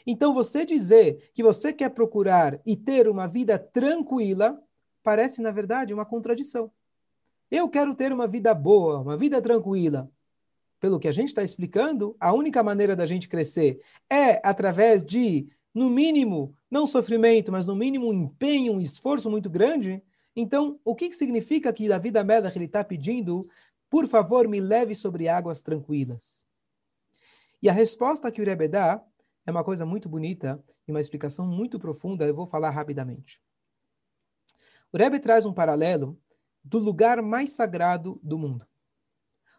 Então, 0.05 0.33
você 0.33 0.65
dizer 0.65 1.31
que 1.33 1.43
você 1.43 1.71
quer 1.71 1.89
procurar 1.89 2.59
e 2.65 2.75
ter 2.75 3.07
uma 3.07 3.27
vida 3.27 3.57
tranquila, 3.57 4.61
parece, 5.03 5.41
na 5.41 5.51
verdade, 5.51 5.93
uma 5.93 6.05
contradição. 6.05 6.71
Eu 7.49 7.67
quero 7.67 7.93
ter 7.93 8.13
uma 8.13 8.27
vida 8.27 8.53
boa, 8.53 8.99
uma 8.99 9.17
vida 9.17 9.41
tranquila. 9.41 10.09
Pelo 10.79 10.99
que 10.99 11.07
a 11.07 11.11
gente 11.11 11.27
está 11.27 11.43
explicando, 11.43 12.15
a 12.19 12.33
única 12.33 12.63
maneira 12.63 12.95
da 12.95 13.05
gente 13.05 13.27
crescer 13.27 13.81
é 14.09 14.41
através 14.47 15.03
de, 15.03 15.47
no 15.73 15.89
mínimo, 15.89 16.55
não 16.71 16.87
sofrimento, 16.87 17.51
mas 17.51 17.65
no 17.65 17.75
mínimo 17.75 18.09
um 18.09 18.13
empenho, 18.13 18.73
um 18.73 18.81
esforço 18.81 19.29
muito 19.29 19.49
grande. 19.49 20.01
Então, 20.35 20.79
o 20.83 20.95
que, 20.95 21.09
que 21.09 21.15
significa 21.15 21.73
que 21.73 21.91
a 21.91 21.97
vida 21.97 22.23
Melach 22.23 22.57
ele 22.57 22.65
está 22.65 22.83
pedindo, 22.83 23.47
por 23.89 24.07
favor, 24.07 24.47
me 24.47 24.61
leve 24.61 24.95
sobre 24.95 25.27
águas 25.27 25.61
tranquilas? 25.61 26.45
E 27.61 27.69
a 27.69 27.73
resposta 27.73 28.31
que 28.31 28.41
o 28.41 28.45
Rebbe 28.45 28.67
dá 28.67 29.03
é 29.51 29.53
uma 29.53 29.63
coisa 29.63 29.85
muito 29.85 30.09
bonita 30.09 30.63
e 30.87 30.91
uma 30.91 31.01
explicação 31.01 31.45
muito 31.45 31.79
profunda, 31.79 32.25
eu 32.25 32.33
vou 32.33 32.45
falar 32.45 32.69
rapidamente. 32.69 33.41
O 34.91 34.97
Rebbe 34.97 35.19
traz 35.19 35.45
um 35.45 35.53
paralelo 35.53 36.19
do 36.63 36.79
lugar 36.79 37.21
mais 37.21 37.51
sagrado 37.51 38.19
do 38.23 38.37
mundo. 38.37 38.65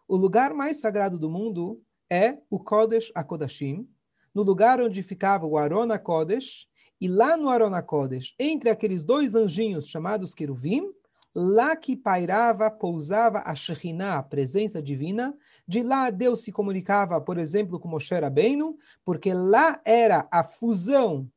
O 0.08 0.16
lugar 0.16 0.52
mais 0.52 0.80
sagrado 0.80 1.18
do 1.18 1.30
mundo 1.30 1.82
é 2.10 2.38
o 2.50 2.58
Kodesh 2.58 3.10
HaKodashim, 3.14 3.88
no 4.34 4.42
lugar 4.42 4.80
onde 4.80 5.02
ficava 5.02 5.46
o 5.46 5.56
Arona 5.56 5.98
Kodesh, 5.98 6.66
e 7.00 7.08
lá 7.08 7.36
no 7.36 7.48
Arona 7.48 7.82
Kodesh, 7.82 8.34
entre 8.38 8.70
aqueles 8.70 9.02
dois 9.02 9.34
anjinhos 9.34 9.88
chamados 9.88 10.34
queruvim, 10.34 10.92
lá 11.34 11.74
que 11.74 11.96
pairava, 11.96 12.70
pousava 12.70 13.42
a 13.44 13.54
Shekhinah, 13.54 14.18
a 14.18 14.22
presença 14.22 14.82
divina, 14.82 15.36
de 15.66 15.82
lá 15.82 16.10
Deus 16.10 16.42
se 16.42 16.52
comunicava, 16.52 17.20
por 17.20 17.38
exemplo, 17.38 17.80
com 17.80 17.88
Moshe 17.88 18.14
Rabbeinu, 18.14 18.76
porque 19.04 19.32
lá 19.32 19.80
era 19.84 20.28
a 20.30 20.44
fusão 20.44 21.30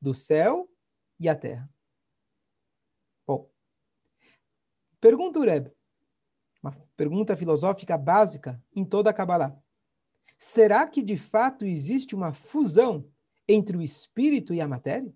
do 0.00 0.14
céu 0.14 0.70
e 1.20 1.28
a 1.28 1.34
terra. 1.34 1.68
Bom, 3.26 3.50
pergunta 5.00 5.38
o 5.38 5.42
Rebbe, 5.42 5.72
uma 6.62 6.72
pergunta 6.96 7.36
filosófica 7.36 7.98
básica 7.98 8.62
em 8.74 8.84
toda 8.84 9.10
a 9.10 9.14
Kabbalah. 9.14 9.56
Será 10.38 10.86
que 10.86 11.02
de 11.02 11.16
fato 11.16 11.64
existe 11.64 12.14
uma 12.14 12.32
fusão 12.32 13.10
entre 13.48 13.76
o 13.76 13.82
espírito 13.82 14.52
e 14.52 14.60
a 14.60 14.68
matéria? 14.68 15.14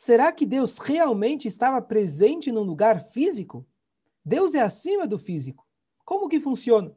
Será 0.00 0.30
que 0.30 0.46
Deus 0.46 0.78
realmente 0.78 1.48
estava 1.48 1.82
presente 1.82 2.52
num 2.52 2.62
lugar 2.62 3.02
físico? 3.02 3.66
Deus 4.24 4.54
é 4.54 4.60
acima 4.60 5.08
do 5.08 5.18
físico. 5.18 5.66
Como 6.04 6.28
que 6.28 6.38
funciona? 6.38 6.96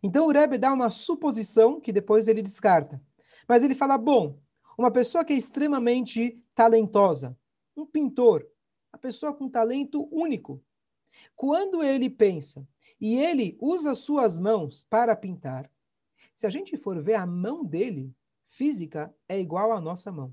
Então 0.00 0.28
o 0.28 0.30
Rebbe 0.30 0.56
dá 0.56 0.72
uma 0.72 0.90
suposição 0.90 1.80
que 1.80 1.92
depois 1.92 2.28
ele 2.28 2.40
descarta. 2.40 3.02
Mas 3.48 3.64
ele 3.64 3.74
fala: 3.74 3.98
bom, 3.98 4.38
uma 4.78 4.92
pessoa 4.92 5.24
que 5.24 5.32
é 5.32 5.36
extremamente 5.36 6.40
talentosa, 6.54 7.36
um 7.76 7.84
pintor, 7.84 8.48
uma 8.92 8.98
pessoa 9.00 9.34
com 9.34 9.48
talento 9.48 10.08
único. 10.12 10.62
Quando 11.34 11.82
ele 11.82 12.08
pensa 12.08 12.64
e 13.00 13.16
ele 13.16 13.58
usa 13.60 13.92
suas 13.92 14.38
mãos 14.38 14.86
para 14.88 15.16
pintar, 15.16 15.68
se 16.32 16.46
a 16.46 16.50
gente 16.50 16.76
for 16.76 16.96
ver 17.02 17.14
a 17.14 17.26
mão 17.26 17.64
dele, 17.64 18.14
física 18.44 19.12
é 19.28 19.36
igual 19.36 19.72
à 19.72 19.80
nossa 19.80 20.12
mão. 20.12 20.32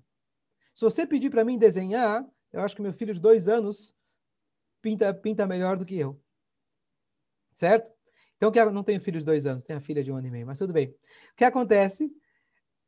Se 0.74 0.84
você 0.84 1.06
pedir 1.06 1.30
para 1.30 1.44
mim 1.44 1.58
desenhar, 1.58 2.26
eu 2.52 2.62
acho 2.62 2.76
que 2.76 2.82
meu 2.82 2.94
filho 2.94 3.14
de 3.14 3.20
dois 3.20 3.48
anos 3.48 3.96
pinta, 4.82 5.14
pinta 5.14 5.46
melhor 5.46 5.78
do 5.78 5.86
que 5.86 5.98
eu. 5.98 6.20
Certo? 7.54 7.92
Então, 8.38 8.52
que 8.52 8.64
não 8.66 8.84
tenho 8.84 9.00
filho 9.00 9.20
de 9.20 9.26
dois 9.26 9.46
anos, 9.46 9.64
tenho 9.64 9.78
a 9.78 9.82
filha 9.82 10.04
de 10.04 10.12
um 10.12 10.16
ano 10.16 10.28
e 10.28 10.32
meio, 10.32 10.48
mas 10.48 10.58
tudo 10.58 10.74
bem. 10.74 10.88
O 10.88 11.36
que 11.36 11.44
acontece? 11.44 12.12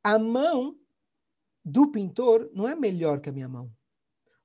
A 0.03 0.17
mão 0.17 0.75
do 1.63 1.91
pintor 1.91 2.49
não 2.53 2.67
é 2.67 2.75
melhor 2.75 3.19
que 3.19 3.29
a 3.29 3.31
minha 3.31 3.47
mão. 3.47 3.71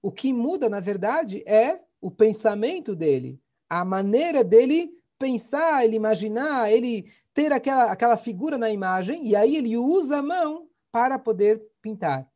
O 0.02 0.12
que 0.12 0.32
muda, 0.32 0.68
na 0.68 0.80
verdade, 0.80 1.42
é 1.46 1.80
o 2.00 2.10
pensamento 2.10 2.94
dele, 2.94 3.40
a 3.68 3.84
maneira 3.84 4.44
dele 4.44 4.90
pensar, 5.18 5.84
ele 5.84 5.96
imaginar, 5.96 6.70
ele 6.70 7.10
ter 7.34 7.52
aquela, 7.52 7.90
aquela 7.90 8.16
figura 8.16 8.56
na 8.56 8.70
imagem, 8.70 9.26
e 9.26 9.34
aí 9.34 9.56
ele 9.56 9.76
usa 9.76 10.18
a 10.18 10.22
mão 10.22 10.68
para 10.92 11.18
poder 11.18 11.60
pintar. 11.82 12.30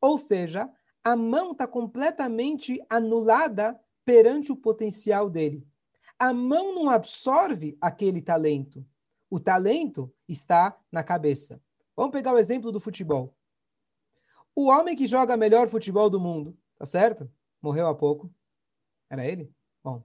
Ou 0.00 0.16
seja, 0.16 0.70
a 1.04 1.14
mão 1.14 1.52
está 1.52 1.66
completamente 1.66 2.80
anulada 2.88 3.78
perante 4.04 4.50
o 4.50 4.56
potencial 4.56 5.28
dele. 5.28 5.66
A 6.18 6.32
mão 6.32 6.74
não 6.74 6.88
absorve 6.88 7.76
aquele 7.80 8.20
talento. 8.20 8.84
O 9.30 9.38
talento 9.38 10.12
está 10.28 10.76
na 10.90 11.02
cabeça. 11.02 11.60
Vamos 11.96 12.12
pegar 12.12 12.32
o 12.32 12.38
exemplo 12.38 12.72
do 12.72 12.80
futebol. 12.80 13.34
O 14.54 14.68
homem 14.68 14.96
que 14.96 15.06
joga 15.06 15.36
melhor 15.36 15.68
futebol 15.68 16.10
do 16.10 16.20
mundo, 16.20 16.56
tá 16.78 16.84
certo? 16.84 17.30
Morreu 17.62 17.86
há 17.86 17.94
pouco. 17.94 18.30
Era 19.08 19.24
ele? 19.24 19.50
Bom, 19.82 20.02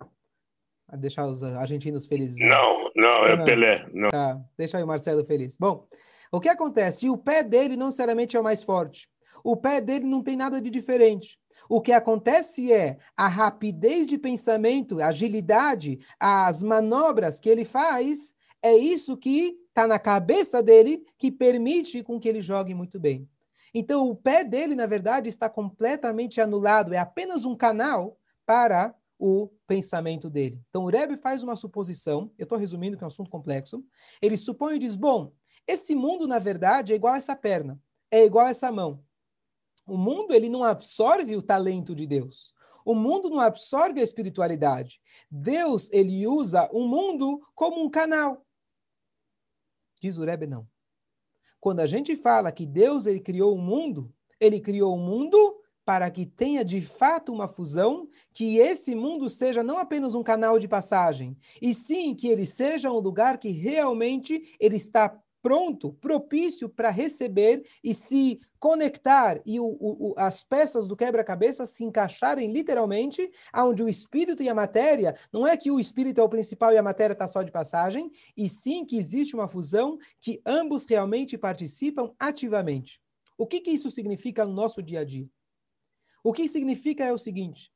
a 0.87 0.95
deixar 0.95 1.25
os 1.25 1.43
argentinos 1.43 2.05
felizes. 2.05 2.37
Não, 2.39 2.91
não, 2.95 3.27
é 3.27 3.35
não. 3.35 3.45
Pelé. 3.45 3.89
Não. 3.93 4.09
Tá, 4.09 4.39
deixa 4.57 4.77
aí 4.77 4.83
o 4.83 4.87
Marcelo 4.87 5.25
feliz. 5.25 5.57
Bom, 5.57 5.87
o 6.31 6.39
que 6.39 6.47
acontece? 6.47 7.09
O 7.09 7.17
pé 7.17 7.43
dele 7.43 7.75
não 7.75 7.87
necessariamente 7.87 8.37
é 8.37 8.39
o 8.39 8.43
mais 8.43 8.63
forte 8.63 9.09
o 9.45 9.55
pé 9.55 9.79
dele 9.79 10.05
não 10.05 10.23
tem 10.23 10.35
nada 10.35 10.59
de 10.59 10.71
diferente. 10.71 11.39
O 11.69 11.79
que 11.79 11.91
acontece 11.91 12.73
é 12.73 12.97
a 13.15 13.27
rapidez 13.27 14.07
de 14.07 14.17
pensamento, 14.17 14.99
a 14.99 15.07
agilidade, 15.07 15.99
as 16.19 16.63
manobras 16.63 17.39
que 17.39 17.47
ele 17.47 17.63
faz, 17.63 18.33
é 18.59 18.75
isso 18.75 19.15
que 19.15 19.55
está 19.69 19.85
na 19.85 19.99
cabeça 19.99 20.63
dele 20.63 21.05
que 21.15 21.31
permite 21.31 22.01
com 22.01 22.19
que 22.19 22.27
ele 22.27 22.41
jogue 22.41 22.73
muito 22.73 22.99
bem. 22.99 23.29
Então, 23.71 24.09
o 24.09 24.15
pé 24.15 24.43
dele, 24.43 24.73
na 24.73 24.87
verdade, 24.87 25.29
está 25.29 25.47
completamente 25.47 26.41
anulado, 26.41 26.91
é 26.91 26.97
apenas 26.97 27.45
um 27.45 27.55
canal 27.55 28.17
para 28.47 28.95
o 29.19 29.51
pensamento 29.67 30.27
dele. 30.27 30.59
Então, 30.69 30.85
o 30.85 30.89
Rebbe 30.89 31.17
faz 31.17 31.43
uma 31.43 31.55
suposição, 31.55 32.31
eu 32.35 32.45
estou 32.45 32.57
resumindo 32.57 32.97
que 32.97 33.03
é 33.03 33.05
um 33.05 33.09
assunto 33.09 33.29
complexo. 33.29 33.85
Ele 34.19 34.37
supõe 34.37 34.77
e 34.77 34.79
diz: 34.79 34.95
bom, 34.95 35.31
esse 35.67 35.93
mundo, 35.93 36.27
na 36.27 36.39
verdade, 36.39 36.93
é 36.93 36.95
igual 36.95 37.13
a 37.13 37.17
essa 37.17 37.35
perna, 37.35 37.79
é 38.09 38.25
igual 38.25 38.47
a 38.47 38.49
essa 38.49 38.71
mão. 38.71 39.04
O 39.85 39.97
mundo 39.97 40.33
ele 40.33 40.49
não 40.49 40.63
absorve 40.63 41.35
o 41.35 41.41
talento 41.41 41.93
de 41.93 42.07
Deus. 42.07 42.53
O 42.83 42.93
mundo 42.93 43.29
não 43.29 43.39
absorve 43.39 43.99
a 43.99 44.03
espiritualidade. 44.03 45.01
Deus, 45.29 45.89
ele 45.91 46.27
usa 46.27 46.69
o 46.71 46.87
mundo 46.87 47.41
como 47.53 47.83
um 47.83 47.89
canal. 47.89 48.45
Diz 50.01 50.17
o 50.17 50.23
Rebbe, 50.23 50.45
não. 50.45 50.67
Quando 51.59 51.79
a 51.79 51.87
gente 51.87 52.15
fala 52.15 52.51
que 52.51 52.65
Deus 52.65 53.07
ele 53.07 53.19
criou 53.19 53.55
o 53.55 53.61
mundo, 53.61 54.13
ele 54.39 54.59
criou 54.59 54.95
o 54.95 54.99
mundo 54.99 55.37
para 55.83 56.09
que 56.09 56.25
tenha 56.25 56.65
de 56.65 56.81
fato 56.81 57.31
uma 57.31 57.47
fusão, 57.47 58.07
que 58.33 58.57
esse 58.57 58.95
mundo 58.95 59.29
seja 59.29 59.63
não 59.63 59.77
apenas 59.77 60.15
um 60.15 60.23
canal 60.23 60.57
de 60.57 60.67
passagem, 60.67 61.37
e 61.61 61.75
sim 61.75 62.15
que 62.15 62.27
ele 62.27 62.45
seja 62.45 62.91
um 62.91 62.99
lugar 62.99 63.37
que 63.37 63.51
realmente 63.51 64.55
ele 64.59 64.77
está 64.77 65.19
pronto, 65.45 65.93
propício 66.01 66.67
para 66.67 66.89
receber 66.89 67.63
e 67.83 67.93
se 67.93 68.39
conectar 68.57 69.39
e 69.45 69.59
o, 69.59 69.77
o, 69.79 70.15
as 70.17 70.41
peças 70.41 70.87
do 70.87 70.95
quebra-cabeça 70.95 71.67
se 71.67 71.83
encaixarem 71.83 72.51
literalmente, 72.51 73.29
onde 73.55 73.83
o 73.83 73.87
espírito 73.87 74.41
e 74.41 74.49
a 74.49 74.55
matéria, 74.55 75.15
não 75.31 75.45
é 75.45 75.55
que 75.55 75.69
o 75.69 75.79
espírito 75.79 76.19
é 76.19 76.23
o 76.23 76.29
principal 76.29 76.73
e 76.73 76.79
a 76.79 76.81
matéria 76.81 77.13
está 77.13 77.27
só 77.27 77.43
de 77.43 77.51
passagem, 77.51 78.09
e 78.35 78.49
sim 78.49 78.83
que 78.83 78.97
existe 78.97 79.35
uma 79.35 79.47
fusão 79.47 79.99
que 80.19 80.41
ambos 80.43 80.83
realmente 80.89 81.37
participam 81.37 82.11
ativamente. 82.17 82.99
O 83.37 83.45
que, 83.45 83.61
que 83.61 83.69
isso 83.69 83.91
significa 83.91 84.45
no 84.45 84.51
nosso 84.51 84.81
dia 84.81 85.01
a 85.01 85.05
dia? 85.05 85.29
O 86.23 86.33
que 86.33 86.47
significa 86.47 87.05
é 87.05 87.13
o 87.13 87.19
seguinte: 87.19 87.71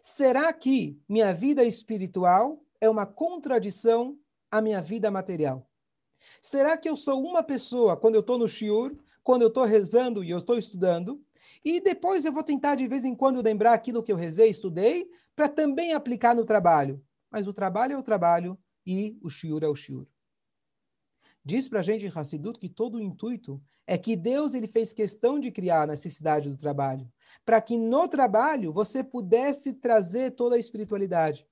será 0.00 0.50
que 0.54 0.98
minha 1.06 1.34
vida 1.34 1.64
espiritual 1.64 2.64
é 2.80 2.88
uma 2.88 3.04
contradição 3.04 4.18
à 4.50 4.62
minha 4.62 4.80
vida 4.80 5.10
material? 5.10 5.69
Será 6.40 6.76
que 6.76 6.88
eu 6.88 6.96
sou 6.96 7.22
uma 7.22 7.42
pessoa 7.42 7.96
quando 7.96 8.14
eu 8.14 8.20
estou 8.20 8.38
no 8.38 8.48
shiur, 8.48 8.96
quando 9.22 9.42
eu 9.42 9.48
estou 9.48 9.64
rezando 9.64 10.24
e 10.24 10.30
eu 10.30 10.38
estou 10.38 10.58
estudando, 10.58 11.22
e 11.64 11.80
depois 11.80 12.24
eu 12.24 12.32
vou 12.32 12.42
tentar 12.42 12.74
de 12.74 12.86
vez 12.86 13.04
em 13.04 13.14
quando 13.14 13.42
lembrar 13.42 13.74
aquilo 13.74 14.02
que 14.02 14.10
eu 14.10 14.16
rezei, 14.16 14.48
estudei, 14.48 15.10
para 15.36 15.48
também 15.48 15.92
aplicar 15.92 16.34
no 16.34 16.44
trabalho. 16.44 17.04
Mas 17.30 17.46
o 17.46 17.52
trabalho 17.52 17.92
é 17.92 17.98
o 17.98 18.02
trabalho 18.02 18.58
e 18.86 19.18
o 19.22 19.28
shiur 19.28 19.62
é 19.62 19.68
o 19.68 19.74
shiur. 19.74 20.06
Diz 21.44 21.68
para 21.68 21.80
a 21.80 21.82
gente 21.82 22.04
em 22.04 22.12
Hassidut 22.14 22.58
que 22.58 22.68
todo 22.68 22.96
o 22.96 23.00
intuito 23.00 23.62
é 23.86 23.96
que 23.96 24.14
Deus 24.14 24.54
ele 24.54 24.66
fez 24.66 24.92
questão 24.92 25.38
de 25.38 25.50
criar 25.50 25.82
a 25.82 25.86
necessidade 25.86 26.48
do 26.48 26.56
trabalho, 26.56 27.10
para 27.44 27.60
que 27.60 27.78
no 27.78 28.06
trabalho 28.08 28.72
você 28.72 29.02
pudesse 29.02 29.74
trazer 29.74 30.32
toda 30.32 30.56
a 30.56 30.58
espiritualidade. 30.58 31.46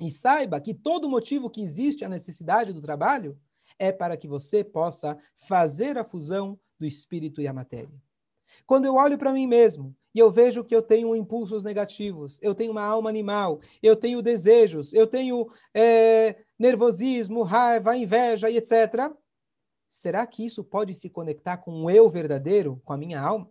E 0.00 0.10
saiba 0.10 0.60
que 0.60 0.72
todo 0.72 1.08
motivo 1.08 1.50
que 1.50 1.60
existe 1.60 2.04
a 2.04 2.08
necessidade 2.08 2.72
do 2.72 2.80
trabalho 2.80 3.36
é 3.78 3.92
para 3.92 4.16
que 4.16 4.28
você 4.28 4.64
possa 4.64 5.18
fazer 5.34 5.96
a 5.96 6.04
fusão 6.04 6.58
do 6.78 6.86
espírito 6.86 7.40
e 7.40 7.48
a 7.48 7.52
matéria. 7.52 7.90
Quando 8.66 8.86
eu 8.86 8.94
olho 8.94 9.18
para 9.18 9.32
mim 9.32 9.46
mesmo 9.46 9.94
e 10.14 10.18
eu 10.18 10.30
vejo 10.30 10.64
que 10.64 10.74
eu 10.74 10.82
tenho 10.82 11.14
impulsos 11.14 11.62
negativos, 11.62 12.38
eu 12.42 12.54
tenho 12.54 12.72
uma 12.72 12.82
alma 12.82 13.08
animal, 13.08 13.60
eu 13.82 13.94
tenho 13.94 14.22
desejos, 14.22 14.92
eu 14.92 15.06
tenho 15.06 15.50
é, 15.74 16.36
nervosismo, 16.58 17.42
raiva, 17.42 17.96
inveja 17.96 18.48
e 18.50 18.56
etc. 18.56 19.12
Será 19.88 20.26
que 20.26 20.44
isso 20.44 20.64
pode 20.64 20.94
se 20.94 21.08
conectar 21.08 21.58
com 21.58 21.84
o 21.84 21.90
eu 21.90 22.08
verdadeiro, 22.08 22.80
com 22.84 22.92
a 22.92 22.98
minha 22.98 23.20
alma? 23.20 23.50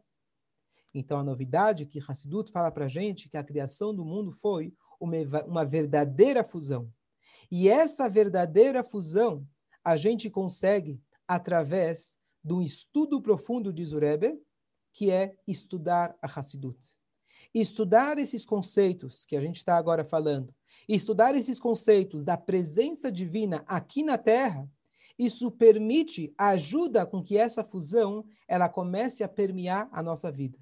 Então, 0.94 1.20
a 1.20 1.24
novidade 1.24 1.86
que 1.86 2.00
Hassidut 2.00 2.52
fala 2.52 2.72
para 2.72 2.86
a 2.86 2.90
gente 2.90 3.30
que 3.30 3.38
a 3.38 3.44
criação 3.44 3.94
do 3.94 4.04
mundo 4.04 4.32
foi 4.32 4.74
uma, 5.00 5.16
uma 5.46 5.66
verdadeira 5.66 6.44
fusão. 6.44 6.92
E 7.52 7.70
essa 7.70 8.10
verdadeira 8.10 8.84
fusão 8.84 9.46
a 9.88 9.96
gente 9.96 10.30
consegue 10.30 11.02
através 11.26 12.18
do 12.44 12.62
estudo 12.62 13.22
profundo 13.22 13.72
de 13.72 13.86
Zurebe, 13.86 14.38
que 14.92 15.10
é 15.10 15.38
estudar 15.48 16.14
a 16.22 16.28
Hassidut. 16.28 16.78
Estudar 17.56 18.18
esses 18.18 18.46
conceitos 18.46 19.24
que 19.24 19.38
a 19.38 19.40
gente 19.40 19.56
está 19.56 19.78
agora 19.78 20.04
falando, 20.04 20.54
estudar 20.90 21.36
esses 21.36 21.58
conceitos 21.58 22.26
da 22.26 22.36
presença 22.36 23.10
divina 23.10 23.64
aqui 23.66 24.04
na 24.04 24.18
Terra, 24.18 24.70
isso 25.18 25.50
permite, 25.52 26.34
ajuda 26.38 27.06
com 27.06 27.24
que 27.24 27.38
essa 27.38 27.64
fusão 27.64 28.26
ela 28.46 28.68
comece 28.68 29.24
a 29.24 29.30
permear 29.30 29.88
a 29.94 30.04
nossa 30.04 30.30
vida. 30.30 30.60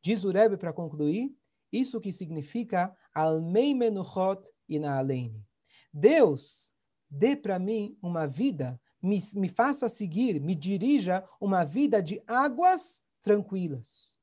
Diz 0.00 0.22
o 0.22 0.30
Rebbe 0.30 0.56
para 0.56 0.72
concluir, 0.72 1.36
isso 1.72 2.00
que 2.00 2.12
significa 2.12 2.96
Almei 3.12 3.74
Menuchot 3.74 4.48
e 4.68 4.78
Naalein. 4.78 5.44
Deus 5.92 6.72
dê 7.10 7.36
para 7.36 7.58
mim 7.58 7.96
uma 8.02 8.26
vida, 8.26 8.80
me, 9.02 9.20
me 9.34 9.48
faça 9.48 9.88
seguir, 9.88 10.40
me 10.40 10.54
dirija 10.54 11.24
uma 11.40 11.64
vida 11.64 12.02
de 12.02 12.22
águas 12.26 13.00
tranquilas. 13.22 14.18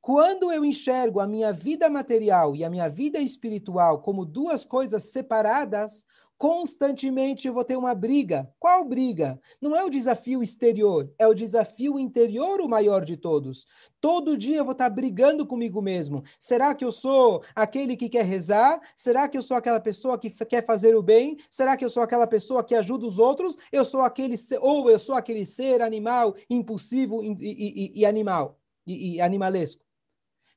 Quando 0.00 0.52
eu 0.52 0.64
enxergo 0.64 1.20
a 1.20 1.26
minha 1.26 1.52
vida 1.52 1.90
material 1.90 2.54
e 2.54 2.64
a 2.64 2.70
minha 2.70 2.88
vida 2.88 3.18
espiritual 3.18 4.00
como 4.00 4.24
duas 4.24 4.64
coisas 4.64 5.04
separadas, 5.04 6.04
constantemente 6.42 7.46
eu 7.46 7.54
vou 7.54 7.62
ter 7.62 7.76
uma 7.76 7.94
briga. 7.94 8.52
Qual 8.58 8.84
briga? 8.84 9.40
Não 9.60 9.76
é 9.76 9.84
o 9.84 9.88
desafio 9.88 10.42
exterior, 10.42 11.08
é 11.16 11.24
o 11.24 11.34
desafio 11.34 12.00
interior 12.00 12.60
o 12.60 12.68
maior 12.68 13.04
de 13.04 13.16
todos. 13.16 13.64
Todo 14.00 14.36
dia 14.36 14.56
eu 14.56 14.64
vou 14.64 14.72
estar 14.72 14.90
brigando 14.90 15.46
comigo 15.46 15.80
mesmo. 15.80 16.24
Será 16.40 16.74
que 16.74 16.84
eu 16.84 16.90
sou 16.90 17.44
aquele 17.54 17.96
que 17.96 18.08
quer 18.08 18.24
rezar? 18.24 18.80
Será 18.96 19.28
que 19.28 19.38
eu 19.38 19.42
sou 19.42 19.56
aquela 19.56 19.78
pessoa 19.78 20.18
que 20.18 20.30
quer 20.44 20.66
fazer 20.66 20.96
o 20.96 21.02
bem? 21.02 21.36
Será 21.48 21.76
que 21.76 21.84
eu 21.84 21.90
sou 21.90 22.02
aquela 22.02 22.26
pessoa 22.26 22.64
que 22.64 22.74
ajuda 22.74 23.06
os 23.06 23.20
outros? 23.20 23.56
Eu 23.70 23.84
sou 23.84 24.00
aquele 24.00 24.34
ou 24.60 24.90
eu 24.90 24.98
sou 24.98 25.14
aquele 25.14 25.46
ser 25.46 25.80
animal 25.80 26.34
impulsivo 26.50 27.22
e, 27.22 27.36
e, 27.40 28.00
e 28.00 28.04
animal 28.04 28.58
e, 28.84 29.14
e 29.14 29.20
animalesco? 29.20 29.84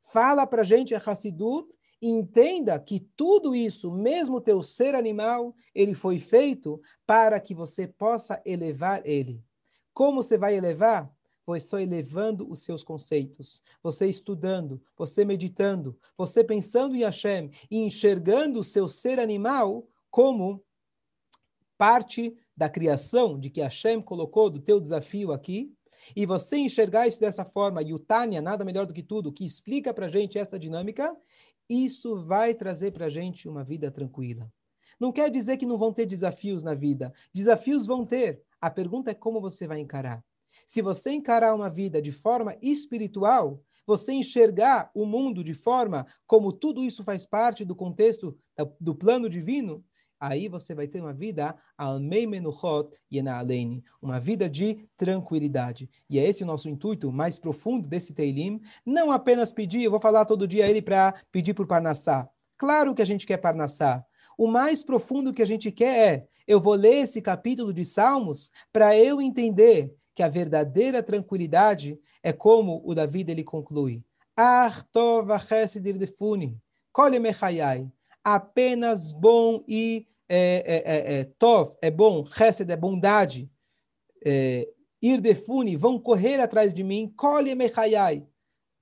Fala 0.01 0.47
para 0.47 0.63
gente 0.63 0.95
a 0.95 0.97
Hassidut 1.05 1.77
entenda 2.09 2.79
que 2.79 2.99
tudo 3.15 3.55
isso, 3.55 3.91
mesmo 3.91 4.41
teu 4.41 4.61
ser 4.61 4.95
animal, 4.95 5.55
ele 5.73 5.93
foi 5.93 6.19
feito 6.19 6.81
para 7.05 7.39
que 7.39 7.53
você 7.53 7.87
possa 7.87 8.41
elevar 8.45 9.01
ele. 9.05 9.43
Como 9.93 10.21
você 10.21 10.37
vai 10.37 10.55
elevar? 10.55 11.11
Foi 11.43 11.61
só 11.61 11.79
elevando 11.79 12.51
os 12.51 12.63
seus 12.63 12.83
conceitos, 12.83 13.61
você 13.81 14.07
estudando, 14.07 14.81
você 14.97 15.23
meditando, 15.23 15.97
você 16.17 16.43
pensando 16.43 16.95
em 16.95 17.03
Hashem 17.03 17.51
e 17.69 17.77
enxergando 17.79 18.59
o 18.59 18.63
seu 18.63 18.89
ser 18.89 19.19
animal 19.19 19.87
como 20.09 20.63
parte 21.77 22.35
da 22.57 22.67
criação 22.67 23.37
de 23.39 23.49
que 23.49 23.61
Hashem 23.61 24.01
colocou 24.01 24.49
do 24.49 24.59
teu 24.59 24.79
desafio 24.79 25.31
aqui, 25.31 25.73
e 26.15 26.25
você 26.25 26.57
enxergar 26.57 27.07
isso 27.07 27.19
dessa 27.19 27.45
forma, 27.45 27.81
e 27.81 27.93
o 27.93 27.99
Tânia, 27.99 28.41
nada 28.41 28.65
melhor 28.65 28.85
do 28.85 28.93
que 28.93 29.03
tudo, 29.03 29.31
que 29.31 29.45
explica 29.45 29.93
para 29.93 30.07
gente 30.07 30.37
essa 30.37 30.59
dinâmica, 30.59 31.15
isso 31.69 32.21
vai 32.23 32.53
trazer 32.53 32.91
para 32.91 33.09
gente 33.09 33.47
uma 33.47 33.63
vida 33.63 33.89
tranquila. 33.89 34.51
Não 34.99 35.11
quer 35.11 35.29
dizer 35.29 35.57
que 35.57 35.65
não 35.65 35.77
vão 35.77 35.91
ter 35.91 36.05
desafios 36.05 36.63
na 36.63 36.73
vida. 36.73 37.13
Desafios 37.33 37.85
vão 37.85 38.05
ter. 38.05 38.41
A 38.61 38.69
pergunta 38.69 39.11
é 39.11 39.13
como 39.13 39.41
você 39.41 39.67
vai 39.67 39.79
encarar. 39.79 40.23
Se 40.65 40.81
você 40.81 41.11
encarar 41.11 41.53
uma 41.53 41.69
vida 41.69 42.01
de 42.01 42.11
forma 42.11 42.55
espiritual, 42.61 43.61
você 43.85 44.13
enxergar 44.13 44.89
o 44.95 45.05
mundo 45.05 45.43
de 45.43 45.53
forma 45.53 46.07
como 46.25 46.51
tudo 46.51 46.83
isso 46.83 47.03
faz 47.03 47.25
parte 47.25 47.63
do 47.63 47.75
contexto 47.75 48.37
do 48.79 48.95
plano 48.95 49.29
divino, 49.29 49.83
aí 50.25 50.47
você 50.47 50.73
vai 50.73 50.87
ter 50.87 50.99
uma 50.99 51.13
vida 51.13 51.55
almei 51.77 52.25
menuchot 52.25 52.89
yenaleini, 53.11 53.83
uma 54.01 54.19
vida 54.19 54.49
de 54.49 54.87
tranquilidade. 54.97 55.89
E 56.09 56.19
é 56.19 56.27
esse 56.27 56.43
o 56.43 56.47
nosso 56.47 56.67
intuito 56.67 57.11
mais 57.11 57.37
profundo 57.37 57.87
desse 57.87 58.13
Teilim, 58.13 58.59
não 58.85 59.11
apenas 59.11 59.51
pedir, 59.51 59.83
eu 59.83 59.91
vou 59.91 59.99
falar 59.99 60.25
todo 60.25 60.47
dia 60.47 60.67
ele 60.67 60.81
para 60.81 61.13
pedir 61.31 61.53
por 61.53 61.67
Parnassá. 61.67 62.27
Claro 62.57 62.95
que 62.95 63.01
a 63.01 63.05
gente 63.05 63.27
quer 63.27 63.37
Parnassá. 63.37 64.03
O 64.37 64.47
mais 64.47 64.83
profundo 64.83 65.33
que 65.33 65.41
a 65.41 65.45
gente 65.45 65.71
quer 65.71 66.13
é, 66.13 66.27
eu 66.47 66.59
vou 66.59 66.73
ler 66.73 67.03
esse 67.03 67.21
capítulo 67.21 67.71
de 67.71 67.85
Salmos 67.85 68.51
para 68.73 68.97
eu 68.97 69.21
entender 69.21 69.93
que 70.15 70.23
a 70.23 70.27
verdadeira 70.27 71.03
tranquilidade 71.03 71.99
é 72.23 72.33
como 72.33 72.81
o 72.83 72.95
Davi 72.95 73.25
ele 73.27 73.43
conclui. 73.43 74.03
Artov 74.35 75.27
defuni, 75.97 76.57
kole 76.91 77.19
mechayai 77.19 77.89
apenas 78.25 79.11
bom 79.11 79.63
e 79.67 80.07
é, 80.27 80.63
é, 80.65 80.95
é, 80.95 81.19
é, 81.19 81.23
tov 81.37 81.75
é 81.81 81.91
bom, 81.91 82.25
chesed 82.25 82.69
é 82.71 82.75
bondade, 82.75 83.49
é, 84.25 84.67
ir 85.01 85.21
defune, 85.21 85.75
vão 85.75 85.99
correr 85.99 86.39
atrás 86.39 86.73
de 86.73 86.83
mim, 86.83 87.13
colhe 87.15 87.53
mechayai. 87.53 88.25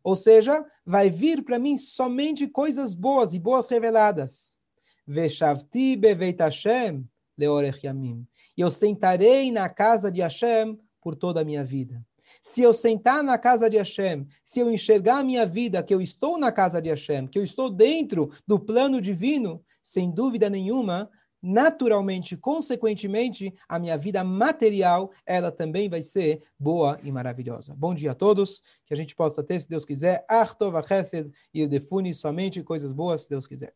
Ou 0.04 0.16
seja, 0.16 0.66
vai 0.86 1.10
vir 1.10 1.44
para 1.44 1.60
mim 1.60 1.78
somente 1.78 2.48
coisas 2.48 2.94
boas 2.94 3.34
e 3.34 3.40
boas 3.40 3.68
reveladas. 3.68 4.58
Veshavti 5.06 5.96
beveit 5.96 6.40
Hashem 6.40 7.08
leorech 7.38 7.86
yamim. 7.86 8.28
E 8.58 8.62
eu 8.62 8.72
sentarei 8.72 9.52
na 9.52 9.70
casa 9.70 10.12
de 10.12 10.22
Hashem 10.22 10.78
por 11.02 11.16
toda 11.16 11.42
a 11.42 11.46
minha 11.46 11.64
vida. 11.64 12.04
Se 12.42 12.62
eu 12.62 12.74
sentar 12.74 13.24
na 13.24 13.38
casa 13.38 13.70
de 13.70 13.78
Hashem, 13.78 14.26
se 14.44 14.60
eu 14.60 14.72
enxergar 14.72 15.20
a 15.20 15.24
minha 15.24 15.46
vida, 15.46 15.84
que 15.84 15.94
eu 15.94 16.02
estou 16.02 16.38
na 16.38 16.52
casa 16.52 16.82
de 16.82 16.90
Hashem, 16.90 17.28
que 17.28 17.38
eu 17.38 17.44
estou 17.44 17.70
dentro 17.70 18.32
do 18.48 18.60
plano 18.60 19.02
divino, 19.02 19.64
sem 19.82 20.10
dúvida 20.12 20.50
nenhuma, 20.50 21.10
naturalmente, 21.44 22.38
consequentemente, 22.38 23.54
a 23.68 23.78
minha 23.78 23.98
vida 23.98 24.24
material, 24.24 25.12
ela 25.26 25.52
também 25.52 25.90
vai 25.90 26.02
ser 26.02 26.42
boa 26.58 26.98
e 27.04 27.12
maravilhosa. 27.12 27.76
Bom 27.76 27.94
dia 27.94 28.12
a 28.12 28.16
todos, 28.16 28.64
que 28.86 28.94
a 28.94 28.98
gente 28.98 29.14
possa 29.14 29.44
ter, 29.44 29.60
se 29.60 29.70
Deus 29.70 29.84
quiser, 29.84 30.26
Artova 30.30 30.82
Chesed 30.82 31.30
e 31.54 31.68
Defune 31.68 32.14
somente 32.14 32.64
coisas 32.64 32.94
boas, 32.94 33.24
se 33.24 33.30
Deus 33.30 33.46
quiser. 33.46 33.74